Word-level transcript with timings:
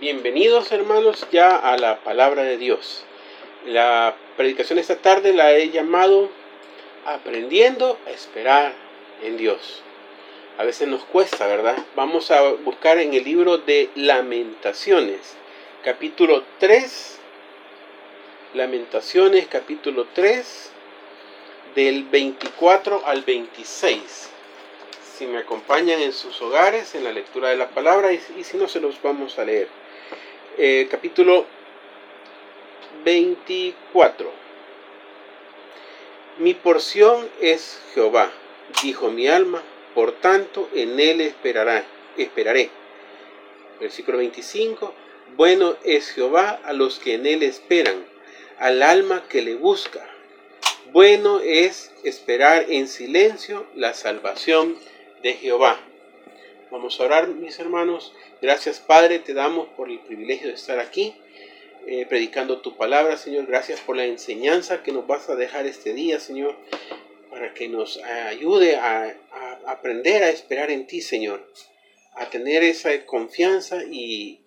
Bienvenidos 0.00 0.70
hermanos 0.70 1.26
ya 1.32 1.56
a 1.56 1.78
la 1.78 2.00
palabra 2.00 2.42
de 2.42 2.58
Dios. 2.58 3.04
La 3.64 4.14
predicación 4.36 4.78
esta 4.78 4.96
tarde 4.96 5.32
la 5.32 5.52
he 5.52 5.70
llamado 5.70 6.28
Aprendiendo 7.06 7.98
a 8.06 8.10
esperar 8.10 8.74
en 9.22 9.38
Dios. 9.38 9.82
A 10.58 10.64
veces 10.64 10.88
nos 10.88 11.04
cuesta, 11.04 11.46
¿verdad? 11.46 11.78
Vamos 11.96 12.30
a 12.30 12.42
buscar 12.42 12.98
en 12.98 13.14
el 13.14 13.24
libro 13.24 13.56
de 13.56 13.88
Lamentaciones, 13.94 15.36
capítulo 15.82 16.44
3. 16.58 17.18
Lamentaciones, 18.52 19.46
capítulo 19.46 20.06
3, 20.12 20.70
del 21.74 22.04
24 22.04 23.06
al 23.06 23.22
26 23.22 24.33
si 25.16 25.26
me 25.28 25.38
acompañan 25.38 26.00
en 26.00 26.12
sus 26.12 26.42
hogares 26.42 26.94
en 26.96 27.04
la 27.04 27.12
lectura 27.12 27.48
de 27.50 27.56
la 27.56 27.70
palabra 27.70 28.12
y, 28.12 28.18
si 28.18 28.56
no 28.56 28.66
se 28.66 28.80
los 28.80 29.00
vamos 29.00 29.38
a 29.38 29.44
leer. 29.44 29.68
Eh, 30.58 30.88
capítulo 30.90 31.46
24. 33.04 34.32
Mi 36.38 36.54
porción 36.54 37.28
es 37.40 37.80
Jehová, 37.94 38.32
dijo 38.82 39.10
mi 39.10 39.28
alma, 39.28 39.62
por 39.94 40.12
tanto 40.12 40.68
en 40.74 40.98
él 40.98 41.20
esperará, 41.20 41.84
esperaré. 42.16 42.70
Versículo 43.78 44.18
25. 44.18 44.94
Bueno 45.36 45.76
es 45.84 46.10
Jehová 46.10 46.60
a 46.64 46.72
los 46.72 46.98
que 46.98 47.14
en 47.14 47.26
él 47.26 47.44
esperan, 47.44 48.04
al 48.58 48.82
alma 48.82 49.22
que 49.28 49.42
le 49.42 49.54
busca. 49.54 50.04
Bueno 50.92 51.38
es 51.38 51.92
esperar 52.02 52.66
en 52.68 52.88
silencio 52.88 53.66
la 53.76 53.94
salvación 53.94 54.76
de 55.24 55.32
Jehová. 55.32 55.80
Vamos 56.70 57.00
a 57.00 57.04
orar, 57.04 57.28
mis 57.28 57.58
hermanos. 57.58 58.12
Gracias, 58.42 58.78
Padre, 58.78 59.20
te 59.20 59.32
damos 59.32 59.68
por 59.70 59.90
el 59.90 59.98
privilegio 60.00 60.48
de 60.48 60.54
estar 60.54 60.78
aquí, 60.78 61.14
eh, 61.86 62.04
predicando 62.06 62.60
tu 62.60 62.76
palabra, 62.76 63.16
Señor. 63.16 63.46
Gracias 63.46 63.80
por 63.80 63.96
la 63.96 64.04
enseñanza 64.04 64.82
que 64.82 64.92
nos 64.92 65.06
vas 65.06 65.30
a 65.30 65.34
dejar 65.34 65.64
este 65.64 65.94
día, 65.94 66.20
Señor, 66.20 66.54
para 67.30 67.54
que 67.54 67.68
nos 67.70 67.96
ayude 68.02 68.76
a, 68.76 69.16
aprender 69.64 70.22
a 70.22 70.28
esperar 70.28 70.70
en 70.70 70.86
ti, 70.86 71.00
Señor, 71.00 71.50
a 72.16 72.28
tener 72.28 72.62
esa 72.62 73.06
confianza 73.06 73.82
y, 73.82 74.42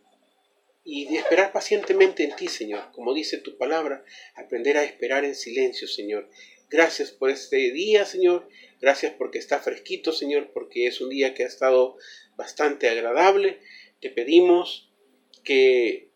y 0.84 1.18
esperar 1.18 1.54
pacientemente 1.54 2.24
en 2.24 2.36
ti, 2.36 2.50
Señor. 2.50 2.92
Como 2.92 3.16
dice 3.16 3.40
tu 3.40 3.58
palabra, 3.58 4.06
aprender 4.36 4.78
a 4.78 4.84
esperar 4.84 5.26
en 5.26 5.34
silencio, 5.34 5.88
Señor. 5.88 6.30
Gracias 6.70 7.10
por 7.10 7.32
este 7.32 7.72
día, 7.72 8.06
Señor. 8.06 8.48
Gracias 8.80 9.14
porque 9.18 9.40
está 9.40 9.60
fresquito, 9.60 10.12
Señor, 10.12 10.52
porque 10.54 10.88
es 10.88 11.02
un 11.02 11.10
día 11.10 11.34
que 11.34 11.44
ha 11.44 11.48
estado 11.48 11.98
bastante 12.36 12.90
agradable. 12.90 13.60
Te 14.00 14.10
pedimos 14.10 14.94
que 15.44 16.12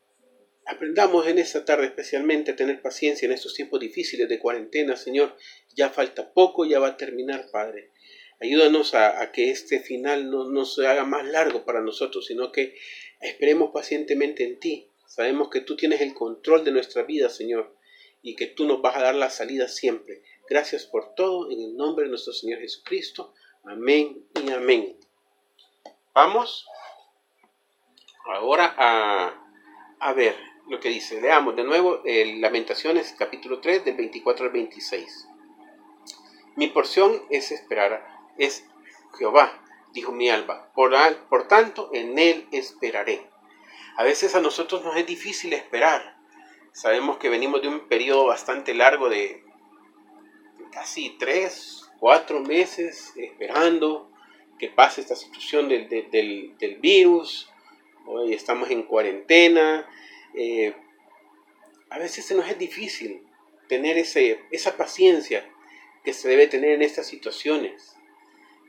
aprendamos 0.66 1.28
en 1.28 1.39
esta 1.39 1.66
tarde 1.66 1.88
especialmente 1.88 2.52
a 2.52 2.56
tener 2.56 2.82
paciencia 2.82 3.26
en 3.26 3.32
estos 3.32 3.56
tiempos 3.56 3.80
difíciles 3.80 4.30
de 4.30 4.39
cuarentena, 4.39 4.95
Señor. 4.95 5.36
Ya 5.76 5.89
falta 5.89 6.34
poco, 6.34 6.66
ya 6.66 6.80
va 6.80 6.89
a 6.89 6.98
terminar, 6.98 7.50
Padre. 7.52 7.92
Ayúdanos 8.39 8.95
a, 8.95 9.32
que 9.32 9.52
este 9.52 9.80
final 9.80 10.30
no, 10.32 10.50
no 10.50 10.66
se 10.66 10.88
haga 10.88 11.06
más 11.06 11.26
largo 11.28 11.64
para 11.64 11.82
nosotros, 11.82 12.26
sino 12.26 12.52
que 12.52 12.76
esperemos 13.20 13.72
pacientemente 13.72 14.44
en 14.44 14.59
ti. 14.59 14.89
Sabemos 15.06 15.50
que 15.50 15.62
tú 15.62 15.76
tienes 15.76 16.02
el 16.02 16.14
control 16.14 16.64
de 16.64 16.72
nuestra 16.72 17.04
vida, 17.04 17.30
Señor, 17.30 17.76
y 18.22 18.36
que 18.36 18.48
tú 18.48 18.66
nos 18.66 18.82
vas 18.82 18.95
a 18.95 19.02
dar 19.02 19.16
la 19.16 19.30
salida 19.30 19.67
siempre. 19.67 20.23
Gracias 20.52 20.85
por 20.85 21.16
todo 21.16 21.49
en 21.49 21.61
el 21.61 21.77
nombre 21.77 22.03
de 22.03 22.09
nuestro 22.09 22.33
Señor 22.33 22.59
Jesucristo. 22.59 23.33
Amén 23.63 24.27
y 24.35 24.52
amén. 24.52 24.97
Vamos 26.13 26.67
ahora 28.25 28.75
a, 28.77 30.13
ver 30.13 30.35
lo 30.67 30.81
que 30.81 30.89
dice. 30.89 31.21
Leamos 31.21 31.55
de 31.55 31.63
nuevo 31.63 32.02
el 32.03 32.41
Lamentaciones 32.41 33.16
capítulo 33.17 33.61
3 33.61 33.85
del 33.85 33.95
24 33.95 34.48
al 34.48 34.52
26. 34.52 35.30
Mi 36.58 36.67
porción 36.67 37.23
es 37.30 37.53
esperar, 37.53 38.05
es 38.37 38.65
Jehová, 39.17 39.64
dijo 39.93 40.11
mi 40.11 40.30
alma. 40.30 40.70
Por, 40.73 40.92
por 41.30 41.47
tanto, 41.47 41.92
en 41.93 42.20
él 42.20 42.49
esperaré. 42.52 43.26
A 43.95 44.03
veces 44.03 44.36
a 44.36 44.42
nosotros 44.42 44.83
nos 44.83 44.97
es 44.97 45.08
difícil 45.08 45.53
esperar. 45.53 46.17
Sabemos 46.73 47.20
que 47.20 47.30
venimos 47.30 47.61
de 47.61 47.70
un 47.70 47.87
periodo 47.87 48.26
bastante 48.26 48.73
largo 48.73 49.08
de, 49.08 49.45
casi 50.71 51.15
tres, 51.20 51.89
cuatro 51.99 52.39
meses 52.39 53.14
esperando 53.15 54.09
que 54.58 54.70
pase 54.70 55.02
esta 55.02 55.15
situación 55.15 55.70
del, 55.70 55.89
del, 55.89 56.76
virus. 56.82 57.49
Hoy 58.05 58.33
estamos 58.33 58.70
en 58.70 58.83
cuarentena. 58.83 59.87
Eh, 60.33 60.73
a 61.89 61.98
veces 61.99 62.26
se 62.26 62.36
nos 62.36 62.48
es 62.49 62.58
difícil 62.58 63.21
tener 63.67 63.98
ese, 63.98 64.39
esa 64.52 64.77
paciencia 64.77 65.45
que 66.04 66.14
se 66.14 66.30
debe 66.30 66.48
tener 66.48 66.71
en 66.71 66.82
estas 66.82 67.08
situaciones. 67.08 67.95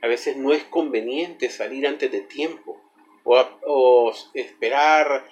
A 0.01 0.07
veces 0.07 0.35
no 0.35 0.53
es 0.53 0.63
conveniente 0.65 1.49
salir 1.49 1.87
antes 1.87 2.11
de 2.11 2.21
tiempo 2.21 2.81
o, 3.23 4.13
esperar, 4.33 5.27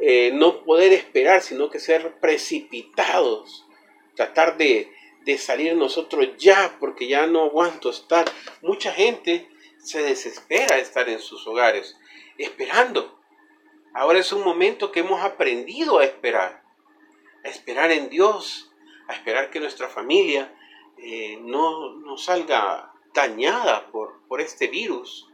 eh, 0.00 0.30
no 0.34 0.64
poder 0.64 0.92
esperar, 0.92 1.42
sino 1.42 1.70
que 1.70 1.80
ser 1.80 2.14
precipitados, 2.20 3.66
tratar 4.14 4.56
de, 4.56 4.92
de 5.24 5.38
salir 5.38 5.74
nosotros 5.76 6.36
ya, 6.38 6.76
porque 6.80 7.06
ya 7.08 7.26
no 7.26 7.44
aguanto 7.44 7.90
estar. 7.90 8.30
Mucha 8.62 8.92
gente 8.92 9.48
se 9.78 10.02
desespera 10.02 10.78
estar 10.78 11.08
en 11.08 11.20
sus 11.20 11.46
hogares, 11.46 11.98
esperando. 12.38 13.18
Ahora 13.94 14.18
es 14.18 14.32
un 14.32 14.42
momento 14.44 14.92
que 14.92 15.00
hemos 15.00 15.22
aprendido 15.22 15.98
a 15.98 16.04
esperar, 16.04 16.62
a 17.44 17.48
esperar 17.48 17.90
en 17.90 18.08
Dios, 18.08 18.70
a 19.08 19.14
esperar 19.14 19.50
que 19.50 19.60
nuestra 19.60 19.88
familia 19.88 20.54
eh, 20.98 21.38
no, 21.42 21.96
no, 21.96 22.16
salga 22.16 22.92
dañada 23.12 23.90
por, 23.90 24.20
por 24.28 24.40
este 24.40 24.68
virus, 24.68 25.28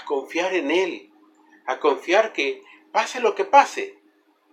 a 0.00 0.04
confiar 0.04 0.54
en 0.54 0.70
Él, 0.70 1.10
a 1.66 1.78
confiar 1.78 2.32
que 2.32 2.62
pase 2.90 3.20
lo 3.20 3.34
que 3.34 3.44
pase, 3.44 3.98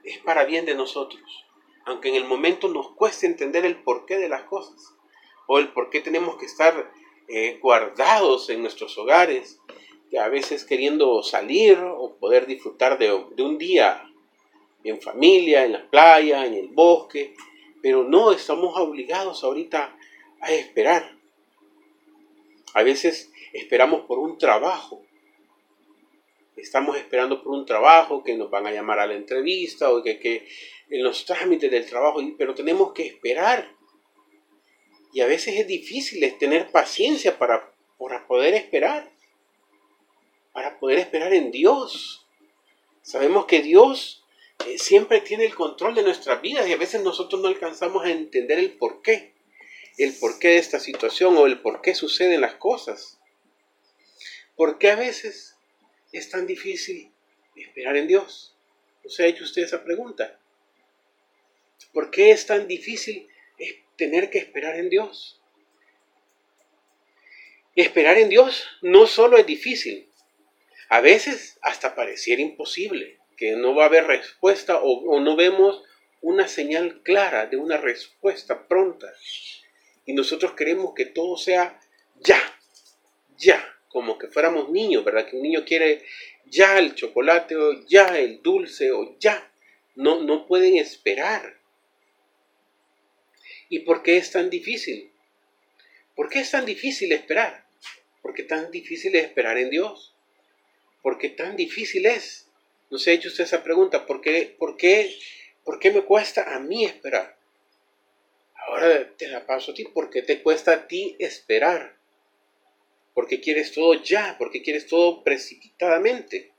es 0.03 0.19
para 0.19 0.45
bien 0.45 0.65
de 0.65 0.75
nosotros 0.75 1.45
aunque 1.85 2.09
en 2.09 2.15
el 2.15 2.25
momento 2.25 2.67
nos 2.67 2.91
cueste 2.91 3.25
entender 3.25 3.65
el 3.65 3.81
porqué 3.81 4.17
de 4.17 4.29
las 4.29 4.43
cosas 4.43 4.93
o 5.47 5.59
el 5.59 5.69
por 5.69 5.89
qué 5.89 6.01
tenemos 6.01 6.37
que 6.37 6.45
estar 6.45 6.91
eh, 7.27 7.59
guardados 7.61 8.49
en 8.49 8.61
nuestros 8.61 8.97
hogares, 8.97 9.59
que 10.09 10.19
a 10.19 10.27
veces 10.27 10.65
queriendo 10.65 11.23
salir 11.23 11.77
o 11.79 12.15
poder 12.17 12.45
disfrutar 12.45 12.97
de, 12.97 13.13
un 13.13 13.57
día 13.57 14.03
en 14.83 15.01
familia, 15.01 15.63
en 15.63 15.71
la 15.71 15.89
playa, 15.89 16.45
en 16.45 16.53
el 16.55 16.67
bosque, 16.67 17.33
pero 17.81 18.03
no 18.03 18.31
estamos 18.31 18.77
obligados 18.77 19.43
ahorita 19.43 19.95
a 20.41 20.51
esperar. 20.51 21.15
A 22.73 22.83
veces 22.83 23.31
esperamos 23.53 24.01
por 24.01 24.19
un 24.19 24.37
trabajo. 24.37 25.01
Estamos 26.57 26.97
esperando 26.97 27.41
por 27.41 27.53
un 27.53 27.65
trabajo 27.65 28.23
que 28.23 28.35
nos 28.35 28.49
van 28.49 28.67
a 28.67 28.71
llamar 28.71 28.99
a 28.99 29.07
la 29.07 29.15
entrevista 29.15 29.89
o 29.91 30.03
que, 30.03 30.19
que 30.19 30.47
en 30.91 31.03
los 31.03 31.25
trámites 31.25 31.71
del 31.71 31.85
trabajo, 31.85 32.19
pero 32.37 32.53
tenemos 32.53 32.91
que 32.91 33.07
esperar. 33.07 33.73
Y 35.13 35.21
a 35.21 35.25
veces 35.25 35.55
es 35.57 35.65
difícil 35.65 36.37
tener 36.37 36.69
paciencia 36.69 37.39
para, 37.39 37.73
para 37.97 38.27
poder 38.27 38.53
esperar, 38.53 39.09
para 40.51 40.77
poder 40.79 40.99
esperar 40.99 41.33
en 41.33 41.49
Dios. 41.49 42.27
Sabemos 43.01 43.45
que 43.45 43.61
Dios 43.61 44.23
eh, 44.67 44.77
siempre 44.77 45.21
tiene 45.21 45.45
el 45.45 45.55
control 45.55 45.95
de 45.95 46.03
nuestras 46.03 46.41
vidas 46.41 46.67
y 46.67 46.73
a 46.73 46.77
veces 46.77 47.01
nosotros 47.01 47.41
no 47.41 47.47
alcanzamos 47.47 48.05
a 48.05 48.11
entender 48.11 48.59
el 48.59 48.73
porqué, 48.73 49.33
el 49.97 50.13
porqué 50.13 50.49
de 50.49 50.57
esta 50.57 50.79
situación 50.79 51.37
o 51.37 51.45
el 51.45 51.61
por 51.61 51.81
qué 51.81 51.95
suceden 51.95 52.41
las 52.41 52.55
cosas. 52.55 53.17
¿Por 54.57 54.77
qué 54.77 54.91
a 54.91 54.95
veces 54.95 55.55
es 56.11 56.29
tan 56.29 56.45
difícil 56.45 57.11
esperar 57.55 57.95
en 57.95 58.07
Dios? 58.07 58.55
¿No 59.03 59.09
se 59.09 59.23
ha 59.23 59.27
hecho 59.27 59.45
usted 59.45 59.63
esa 59.63 59.83
pregunta? 59.83 60.40
¿Por 61.93 62.11
qué 62.11 62.31
es 62.31 62.45
tan 62.45 62.67
difícil 62.67 63.27
tener 63.97 64.29
que 64.29 64.39
esperar 64.39 64.75
en 64.75 64.89
Dios? 64.89 65.39
Esperar 67.75 68.17
en 68.17 68.29
Dios 68.29 68.67
no 68.81 69.07
solo 69.07 69.37
es 69.37 69.45
difícil, 69.45 70.11
a 70.91 70.99
veces 70.99 71.57
hasta 71.61 71.95
pareciera 71.95 72.41
imposible, 72.41 73.17
que 73.37 73.55
no 73.55 73.73
va 73.73 73.83
a 73.83 73.85
haber 73.85 74.07
respuesta 74.07 74.81
o, 74.83 75.21
no 75.21 75.37
vemos 75.37 75.81
una 76.19 76.49
señal 76.49 77.01
clara 77.01 77.45
de 77.45 77.55
una 77.55 77.77
respuesta 77.77 78.67
pronta. 78.67 79.07
Y 80.05 80.11
nosotros 80.11 80.51
queremos 80.51 80.93
que 80.93 81.05
todo 81.05 81.37
sea 81.37 81.79
ya, 82.19 82.41
ya, 83.37 83.65
como 83.87 84.17
que 84.17 84.27
fuéramos 84.27 84.69
niños, 84.69 85.05
¿verdad? 85.05 85.29
Que 85.29 85.37
un 85.37 85.43
niño 85.43 85.63
quiere 85.63 86.03
ya 86.47 86.77
el 86.77 86.93
chocolate 86.93 87.55
o 87.55 87.85
ya 87.87 88.19
el 88.19 88.41
dulce 88.41 88.91
o 88.91 89.17
ya. 89.17 89.49
No, 89.95 90.21
no 90.21 90.45
pueden 90.45 90.75
esperar. 90.75 91.60
¿Y 93.71 93.79
por 93.79 94.03
qué 94.03 94.17
es 94.17 94.29
tan 94.31 94.49
difícil? 94.49 95.09
¿Por 96.13 96.27
qué 96.27 96.41
es 96.41 96.51
tan 96.51 96.65
difícil 96.65 97.13
esperar? 97.13 97.65
¿Por 98.21 98.33
qué 98.33 98.43
tan 98.43 98.69
difícil 98.69 99.15
es 99.15 99.23
esperar 99.23 99.57
en 99.57 99.69
Dios? 99.69 100.13
¿Por 101.01 101.17
qué 101.17 101.29
tan 101.29 101.55
difícil 101.55 102.05
es? 102.05 102.49
No 102.89 102.99
se 102.99 103.11
ha 103.11 103.13
hecho 103.13 103.29
usted 103.29 103.45
esa 103.45 103.63
pregunta. 103.63 104.05
¿Por 104.05 104.19
qué, 104.19 104.53
por 104.59 104.75
qué, 104.75 105.17
por 105.63 105.79
qué 105.79 105.89
me 105.89 106.01
cuesta 106.01 106.53
a 106.53 106.59
mí 106.59 106.83
esperar? 106.83 107.37
Ahora 108.67 109.09
te 109.15 109.29
la 109.29 109.45
paso 109.45 109.71
a 109.71 109.73
ti. 109.73 109.85
¿Por 109.85 110.09
qué 110.09 110.21
te 110.21 110.41
cuesta 110.43 110.73
a 110.73 110.87
ti 110.89 111.15
esperar? 111.17 111.95
Porque 113.13 113.39
quieres 113.39 113.71
todo 113.71 113.93
ya, 113.93 114.35
porque 114.37 114.61
quieres 114.61 114.85
todo 114.85 115.23
precipitadamente. 115.23 116.51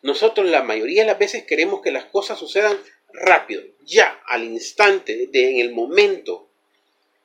Nosotros 0.00 0.46
la 0.46 0.62
mayoría 0.62 1.02
de 1.02 1.08
las 1.08 1.18
veces 1.18 1.44
queremos 1.44 1.82
que 1.82 1.92
las 1.92 2.06
cosas 2.06 2.38
sucedan 2.38 2.78
rápido, 3.12 3.62
ya, 3.84 4.22
al 4.26 4.44
instante, 4.44 5.28
en 5.32 5.60
el 5.60 5.72
momento. 5.72 6.48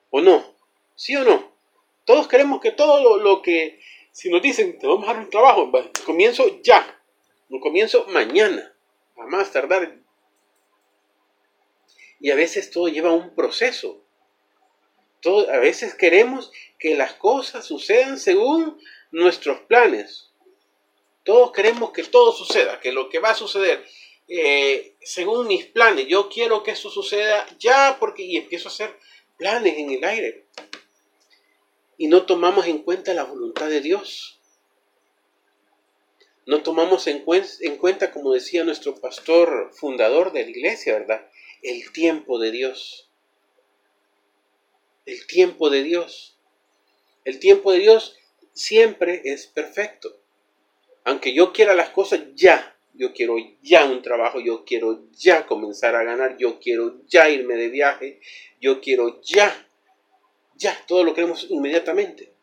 ¿O 0.09 0.21
no? 0.21 0.55
¿Sí 0.95 1.15
o 1.15 1.23
no? 1.23 1.51
Todos 2.05 2.27
queremos 2.27 2.61
que 2.61 2.71
todo 2.71 3.19
lo, 3.19 3.41
que, 3.41 3.81
si 4.11 4.29
nos 4.29 4.41
dicen, 4.41 4.79
te 4.79 4.87
vamos 4.87 5.07
a 5.07 5.13
dar 5.13 5.23
un 5.23 5.29
trabajo, 5.29 5.71
comienzo 6.05 6.61
ya, 6.61 6.99
no 7.49 7.59
comienzo 7.59 8.05
mañana, 8.07 8.73
a 9.17 9.25
más 9.25 9.51
tardar. 9.51 9.97
Y 12.19 12.31
a 12.31 12.35
veces 12.35 12.71
todo 12.71 12.87
lleva 12.87 13.11
un 13.11 13.35
proceso. 13.35 14.01
Todo, 15.21 15.51
a 15.51 15.57
veces 15.57 15.95
queremos 15.95 16.51
que 16.79 16.95
las 16.95 17.13
cosas 17.13 17.65
sucedan 17.65 18.17
según 18.17 18.79
nuestros 19.11 19.59
planes. 19.61 20.29
Todos 21.23 21.51
queremos 21.51 21.91
que 21.91 22.03
todo 22.03 22.31
suceda, 22.31 22.79
que 22.79 22.91
lo 22.91 23.09
que 23.09 23.19
va 23.19 23.31
a 23.31 23.35
suceder 23.35 23.85
eh, 24.27 24.95
según 25.01 25.47
mis 25.47 25.65
planes. 25.65 26.07
Yo 26.07 26.29
quiero 26.29 26.63
que 26.63 26.71
eso 26.71 26.89
suceda 26.89 27.45
ya 27.59 27.97
porque 27.99 28.23
y 28.23 28.37
empiezo 28.37 28.69
a 28.69 28.71
hacer 28.71 28.97
planes 29.37 29.77
en 29.77 29.91
el 29.91 30.03
aire. 30.03 30.45
Y 31.97 32.07
no 32.07 32.25
tomamos 32.25 32.67
en 32.67 32.79
cuenta 32.79 33.13
la 33.13 33.23
voluntad 33.23 33.69
de 33.69 33.81
Dios. 33.81 34.39
No 36.45 36.61
tomamos 36.63 37.07
en, 37.07 37.25
en 37.61 37.77
cuenta, 37.77 38.11
como 38.11 38.33
decía 38.33 38.63
nuestro 38.63 38.95
pastor 38.95 39.71
fundador 39.73 40.31
de 40.31 40.43
la 40.43 40.49
iglesia, 40.49 40.93
¿verdad? 40.93 41.27
El 41.61 41.91
tiempo 41.91 42.39
de 42.39 42.51
Dios. 42.51 43.09
El 45.05 45.25
tiempo 45.27 45.69
de 45.69 45.83
Dios. 45.83 46.37
El 47.25 47.39
tiempo 47.39 47.71
de 47.71 47.79
Dios 47.79 48.17
siempre 48.53 49.21
es 49.25 49.47
perfecto. 49.47 50.21
Aunque 51.03 51.33
yo 51.33 51.51
quiera 51.51 51.73
las 51.73 51.89
cosas 51.89 52.21
ya, 52.35 52.76
yo 52.97 53.13
quiero 53.13 53.35
ya 53.61 53.85
un 53.85 54.01
trabajo, 54.01 54.39
yo 54.39 54.65
quiero 54.65 55.09
ya 55.11 55.45
comenzar 55.45 55.95
a 55.95 56.03
ganar, 56.03 56.37
yo 56.37 56.59
quiero 56.59 57.01
ya 57.07 57.29
irme 57.29 57.55
de 57.55 57.69
viaje, 57.69 58.19
yo 58.59 58.81
quiero 58.81 59.21
ya, 59.21 59.69
ya, 60.55 60.77
todo 60.87 61.03
lo 61.03 61.13
queremos 61.13 61.47
inmediatamente. 61.49 62.33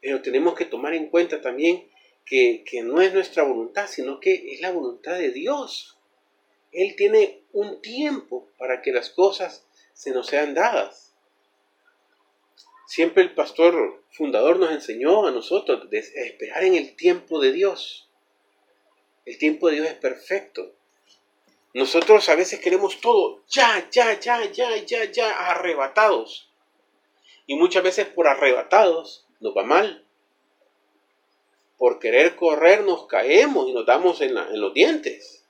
Pero 0.00 0.20
tenemos 0.22 0.54
que 0.54 0.64
tomar 0.64 0.94
en 0.94 1.08
cuenta 1.08 1.40
también 1.40 1.88
que, 2.24 2.64
que 2.64 2.82
no 2.82 3.00
es 3.00 3.12
nuestra 3.12 3.42
voluntad, 3.44 3.86
sino 3.86 4.18
que 4.20 4.52
es 4.52 4.60
la 4.60 4.72
voluntad 4.72 5.18
de 5.18 5.30
Dios. 5.30 5.98
Él 6.72 6.94
tiene 6.96 7.42
un 7.52 7.80
tiempo 7.80 8.48
para 8.58 8.82
que 8.82 8.92
las 8.92 9.10
cosas 9.10 9.66
se 9.92 10.10
nos 10.10 10.26
sean 10.26 10.54
dadas. 10.54 11.14
Siempre 12.86 13.22
el 13.22 13.34
pastor 13.34 14.02
fundador 14.10 14.58
nos 14.58 14.72
enseñó 14.72 15.26
a 15.26 15.30
nosotros 15.30 15.88
a 15.92 15.96
esperar 15.96 16.64
en 16.64 16.74
el 16.74 16.96
tiempo 16.96 17.40
de 17.40 17.52
Dios. 17.52 18.09
El 19.30 19.38
tiempo 19.38 19.68
de 19.68 19.76
Dios 19.76 19.86
es 19.86 19.94
perfecto. 19.94 20.74
Nosotros 21.72 22.28
a 22.28 22.34
veces 22.34 22.58
queremos 22.58 23.00
todo 23.00 23.44
ya, 23.48 23.88
ya, 23.88 24.18
ya, 24.18 24.44
ya, 24.50 24.76
ya, 24.78 25.04
ya, 25.04 25.30
arrebatados. 25.50 26.50
Y 27.46 27.54
muchas 27.54 27.84
veces 27.84 28.08
por 28.08 28.26
arrebatados 28.26 29.28
nos 29.38 29.56
va 29.56 29.62
mal. 29.62 30.04
Por 31.78 32.00
querer 32.00 32.34
correr 32.34 32.82
nos 32.82 33.06
caemos 33.06 33.68
y 33.68 33.72
nos 33.72 33.86
damos 33.86 34.20
en, 34.20 34.36
en 34.36 34.60
los 34.60 34.74
dientes. 34.74 35.44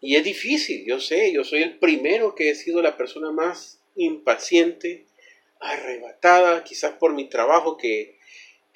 Y 0.00 0.16
es 0.16 0.24
difícil, 0.24 0.84
yo 0.84 0.98
sé, 0.98 1.32
yo 1.32 1.44
soy 1.44 1.62
el 1.62 1.78
primero 1.78 2.34
que 2.34 2.50
he 2.50 2.56
sido 2.56 2.82
la 2.82 2.96
persona 2.96 3.30
más 3.30 3.80
impaciente, 3.94 5.06
arrebatada, 5.60 6.64
quizás 6.64 6.94
por 6.94 7.14
mi 7.14 7.28
trabajo 7.28 7.76
que 7.76 8.18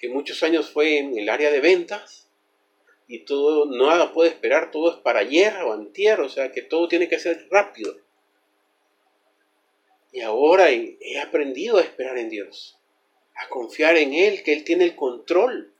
que 0.05 0.11
muchos 0.11 0.43
años 0.43 0.69
fue 0.69 0.99
en 0.99 1.17
el 1.17 1.31
área 1.31 1.51
de 1.51 1.61
ventas 1.61 2.29
y 3.09 3.21
todo, 3.21 3.65
nada 3.65 4.13
puede 4.13 4.29
esperar, 4.29 4.71
todo 4.71 4.93
es 4.93 4.99
para 4.99 5.21
ayer 5.21 5.55
o 5.63 5.73
antier, 5.73 6.21
o 6.21 6.29
sea 6.29 6.53
que 6.53 6.61
todo 6.61 6.89
tiene 6.89 7.09
que 7.09 7.19
ser 7.19 7.49
rápido. 7.51 7.97
Y 10.13 10.21
ahora 10.21 10.69
he 10.71 11.19
aprendido 11.21 11.79
a 11.79 11.81
esperar 11.81 12.19
en 12.19 12.29
Dios, 12.29 12.77
a 13.35 13.49
confiar 13.49 13.97
en 13.97 14.13
Él, 14.13 14.43
que 14.43 14.53
Él 14.53 14.63
tiene 14.63 14.85
el 14.85 14.95
control, 14.95 15.73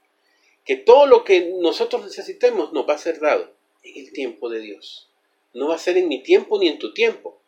que 0.63 0.75
todo 0.75 1.05
lo 1.05 1.23
que 1.23 1.53
nosotros 1.61 2.03
necesitemos 2.03 2.73
nos 2.73 2.89
va 2.89 2.95
a 2.95 2.97
ser 2.97 3.19
dado 3.19 3.53
en 3.83 4.05
el 4.07 4.11
tiempo 4.11 4.49
de 4.49 4.59
Dios. 4.59 5.07
No 5.53 5.67
va 5.67 5.75
a 5.75 5.77
ser 5.77 5.97
en 5.97 6.07
mi 6.07 6.23
tiempo 6.23 6.57
ni 6.57 6.67
en 6.67 6.79
tu 6.79 6.95
tiempo. 6.95 7.39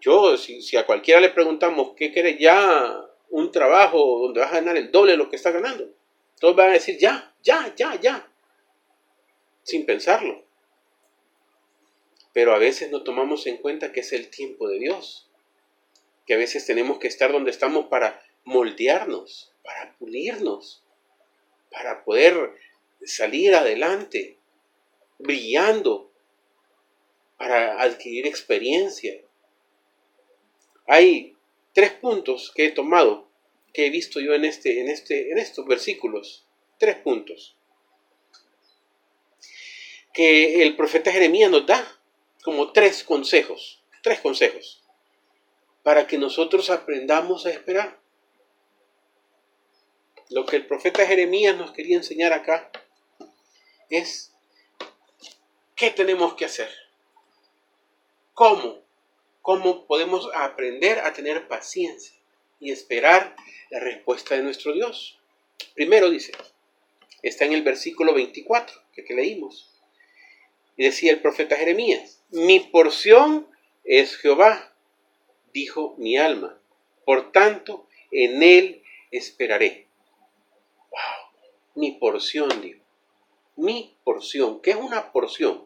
Yo, 0.00 0.38
si, 0.38 0.62
si 0.62 0.78
a 0.78 0.86
cualquiera 0.86 1.20
le 1.20 1.28
preguntamos 1.28 1.92
qué 1.98 2.14
quiere 2.14 2.38
ya 2.38 3.05
un 3.30 3.52
trabajo 3.52 4.20
donde 4.22 4.40
vas 4.40 4.52
a 4.52 4.56
ganar 4.56 4.76
el 4.76 4.90
doble 4.90 5.12
de 5.12 5.18
lo 5.18 5.28
que 5.28 5.36
estás 5.36 5.52
ganando. 5.52 5.92
Todos 6.40 6.56
van 6.56 6.70
a 6.70 6.74
decir 6.74 6.98
ya, 6.98 7.34
ya, 7.42 7.74
ya, 7.74 7.98
ya, 8.00 8.28
sin 9.62 9.86
pensarlo. 9.86 10.44
Pero 12.32 12.54
a 12.54 12.58
veces 12.58 12.90
no 12.90 13.02
tomamos 13.02 13.46
en 13.46 13.56
cuenta 13.56 13.92
que 13.92 14.00
es 14.00 14.12
el 14.12 14.28
tiempo 14.28 14.68
de 14.68 14.78
Dios, 14.78 15.30
que 16.26 16.34
a 16.34 16.38
veces 16.38 16.66
tenemos 16.66 16.98
que 16.98 17.08
estar 17.08 17.32
donde 17.32 17.50
estamos 17.50 17.86
para 17.86 18.22
moldearnos, 18.44 19.52
para 19.62 19.96
pulirnos, 19.96 20.84
para 21.70 22.04
poder 22.04 22.52
salir 23.02 23.54
adelante, 23.54 24.38
brillando, 25.18 26.12
para 27.36 27.80
adquirir 27.80 28.26
experiencia. 28.26 29.20
Hay 30.86 31.35
tres 31.76 31.92
puntos 31.92 32.52
que 32.54 32.64
he 32.64 32.70
tomado, 32.70 33.28
que 33.74 33.84
he 33.84 33.90
visto 33.90 34.18
yo 34.18 34.32
en, 34.32 34.46
este, 34.46 34.80
en, 34.80 34.88
este, 34.88 35.30
en 35.30 35.36
estos 35.36 35.66
versículos. 35.66 36.46
Tres 36.78 36.96
puntos. 36.96 37.54
Que 40.14 40.62
el 40.62 40.74
profeta 40.74 41.12
Jeremías 41.12 41.50
nos 41.50 41.66
da 41.66 41.86
como 42.42 42.72
tres 42.72 43.04
consejos. 43.04 43.84
Tres 44.02 44.20
consejos. 44.20 44.82
Para 45.82 46.06
que 46.06 46.16
nosotros 46.16 46.70
aprendamos 46.70 47.44
a 47.44 47.50
esperar. 47.50 48.00
Lo 50.30 50.46
que 50.46 50.56
el 50.56 50.66
profeta 50.66 51.06
Jeremías 51.06 51.58
nos 51.58 51.72
quería 51.72 51.98
enseñar 51.98 52.32
acá 52.32 52.70
es 53.90 54.32
qué 55.74 55.90
tenemos 55.90 56.36
que 56.36 56.46
hacer. 56.46 56.70
¿Cómo? 58.32 58.85
Cómo 59.46 59.86
podemos 59.86 60.28
aprender 60.34 60.98
a 60.98 61.12
tener 61.12 61.46
paciencia 61.46 62.16
y 62.58 62.72
esperar 62.72 63.36
la 63.70 63.78
respuesta 63.78 64.34
de 64.34 64.42
nuestro 64.42 64.72
Dios. 64.72 65.20
Primero 65.72 66.10
dice, 66.10 66.32
está 67.22 67.44
en 67.44 67.52
el 67.52 67.62
versículo 67.62 68.12
24 68.12 68.76
que, 68.92 69.14
leímos. 69.14 69.70
Y 70.76 70.82
decía 70.82 71.12
el 71.12 71.20
profeta 71.20 71.54
Jeremías, 71.54 72.24
mi 72.30 72.58
porción 72.58 73.46
es 73.84 74.16
Jehová, 74.16 74.74
dijo 75.52 75.94
mi 75.96 76.16
alma, 76.16 76.60
por 77.04 77.30
tanto 77.30 77.86
en 78.10 78.42
él 78.42 78.82
esperaré. 79.12 79.86
Wow, 80.90 81.30
mi 81.76 81.92
porción, 81.92 82.48
dijo. 82.60 82.82
Mi 83.54 83.96
porción. 84.02 84.60
¿Qué 84.60 84.72
es 84.72 84.76
una 84.76 85.12
porción? 85.12 85.65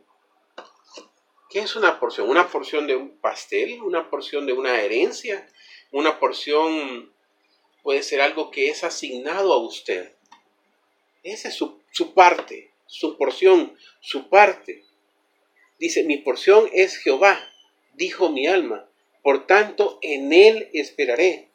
¿Qué 1.51 1.59
es 1.59 1.75
una 1.75 1.99
porción? 1.99 2.31
¿Una 2.31 2.49
porción 2.49 2.87
de 2.87 2.95
un 2.95 3.19
pastel? 3.19 3.83
¿Una 3.83 4.09
porción 4.09 4.47
de 4.47 4.53
una 4.53 4.81
herencia? 4.81 5.49
¿Una 5.91 6.21
porción 6.21 7.13
puede 7.83 8.05
ser 8.05 8.21
algo 8.21 8.53
que 8.53 8.71
es 8.71 8.85
asignado 8.85 9.53
a 9.53 9.59
usted? 9.59 10.13
Esa 11.25 11.49
es 11.49 11.55
su, 11.55 11.81
su 11.91 12.15
parte, 12.15 12.71
su 12.87 13.17
porción, 13.17 13.77
su 14.01 14.29
parte. 14.29 14.85
Dice, 15.81 16.05
mi 16.05 16.19
porción 16.19 16.71
es 16.73 16.97
Jehová, 16.99 17.53
dijo 17.95 18.31
mi 18.31 18.47
alma, 18.47 18.89
por 19.25 19.49
tanto 19.49 19.99
en 20.03 20.33
él 20.33 20.71
esperaré. 20.73 21.49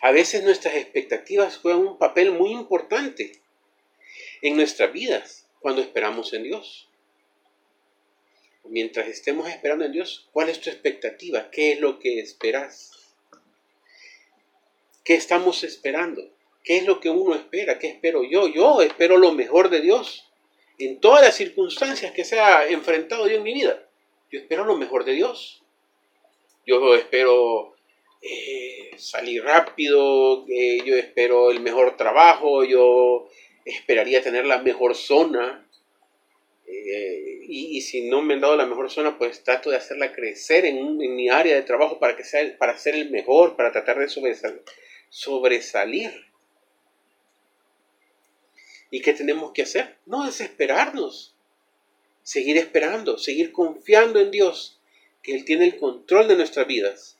A 0.00 0.10
veces 0.10 0.42
nuestras 0.42 0.74
expectativas 0.76 1.58
juegan 1.58 1.86
un 1.86 1.98
papel 1.98 2.32
muy 2.32 2.52
importante 2.52 3.32
en 4.40 4.56
nuestras 4.56 4.90
vidas 4.90 5.46
cuando 5.60 5.82
esperamos 5.82 6.32
en 6.32 6.44
Dios 6.44 6.85
mientras 8.68 9.08
estemos 9.08 9.48
esperando 9.48 9.84
en 9.84 9.92
Dios, 9.92 10.28
¿cuál 10.32 10.48
es 10.48 10.60
tu 10.60 10.70
expectativa? 10.70 11.50
¿Qué 11.50 11.72
es 11.72 11.80
lo 11.80 11.98
que 11.98 12.20
esperas? 12.20 12.92
¿Qué 15.04 15.14
estamos 15.14 15.62
esperando? 15.64 16.30
¿Qué 16.64 16.78
es 16.78 16.84
lo 16.84 16.98
que 16.98 17.10
uno 17.10 17.34
espera? 17.34 17.78
¿Qué 17.78 17.86
espero 17.88 18.24
yo? 18.24 18.48
Yo 18.48 18.80
espero 18.82 19.18
lo 19.18 19.32
mejor 19.32 19.70
de 19.70 19.80
Dios. 19.80 20.28
En 20.78 21.00
todas 21.00 21.22
las 21.22 21.36
circunstancias 21.36 22.12
que 22.12 22.24
se 22.24 22.40
ha 22.40 22.66
enfrentado 22.68 23.28
yo 23.28 23.36
en 23.36 23.42
mi 23.42 23.54
vida, 23.54 23.88
yo 24.30 24.40
espero 24.40 24.64
lo 24.64 24.76
mejor 24.76 25.04
de 25.04 25.12
Dios. 25.12 25.62
Yo 26.66 26.96
espero 26.96 27.76
eh, 28.20 28.90
salir 28.98 29.44
rápido, 29.44 30.44
yo 30.48 30.96
espero 30.96 31.52
el 31.52 31.60
mejor 31.60 31.96
trabajo, 31.96 32.64
yo 32.64 33.28
esperaría 33.64 34.22
tener 34.22 34.44
la 34.46 34.58
mejor 34.58 34.96
zona. 34.96 35.65
Eh, 36.66 37.44
y, 37.48 37.80
si 37.80 38.08
no 38.08 38.22
me 38.22 38.34
han 38.34 38.40
dado 38.40 38.56
la 38.56 38.66
mejor 38.66 38.90
zona, 38.90 39.18
pues 39.18 39.44
trato 39.44 39.70
de 39.70 39.76
hacerla 39.76 40.12
crecer 40.12 40.64
en, 40.64 40.96
mi 40.96 41.28
área 41.28 41.54
de 41.54 41.62
trabajo 41.62 42.00
para 42.00 42.16
que 42.16 42.24
sea 42.24 42.56
para 42.58 42.76
ser 42.76 42.96
el 42.96 43.10
mejor, 43.10 43.56
para 43.56 43.70
tratar 43.70 43.98
de 43.98 44.08
sobresalir. 45.10 46.26
¿Y 48.90 49.00
qué 49.00 49.12
tenemos 49.12 49.52
que 49.52 49.62
hacer? 49.62 49.96
No 50.06 50.24
desesperarnos. 50.24 51.34
Seguir 52.22 52.56
esperando, 52.56 53.18
seguir 53.18 53.52
confiando 53.52 54.18
en 54.18 54.32
Dios, 54.32 54.80
que 55.22 55.34
Él 55.34 55.44
tiene 55.44 55.66
el 55.66 55.76
control 55.76 56.26
de 56.26 56.36
nuestras 56.36 56.66
vidas. 56.66 57.16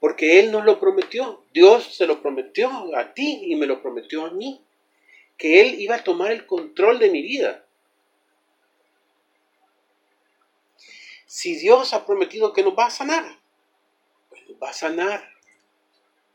Porque 0.00 0.40
Él 0.40 0.50
nos 0.50 0.64
lo 0.64 0.80
prometió. 0.80 1.44
Dios 1.52 1.94
se 1.94 2.06
lo 2.06 2.20
prometió 2.20 2.96
a 2.96 3.14
ti 3.14 3.42
y 3.46 3.54
me 3.56 3.66
lo 3.66 3.82
prometió 3.82 4.26
a 4.26 4.30
mí. 4.30 4.60
Que 5.38 5.60
Él 5.60 5.80
iba 5.80 5.96
a 5.96 6.04
tomar 6.04 6.32
el 6.32 6.46
control 6.46 6.98
de 6.98 7.10
mi 7.10 7.22
vida. 7.22 7.65
Si 11.26 11.56
Dios 11.56 11.92
ha 11.92 12.06
prometido 12.06 12.52
que 12.52 12.62
nos 12.62 12.76
va 12.76 12.86
a 12.86 12.90
sanar, 12.90 13.40
pues 14.30 14.48
nos 14.48 14.62
va 14.62 14.70
a 14.70 14.72
sanar. 14.72 15.28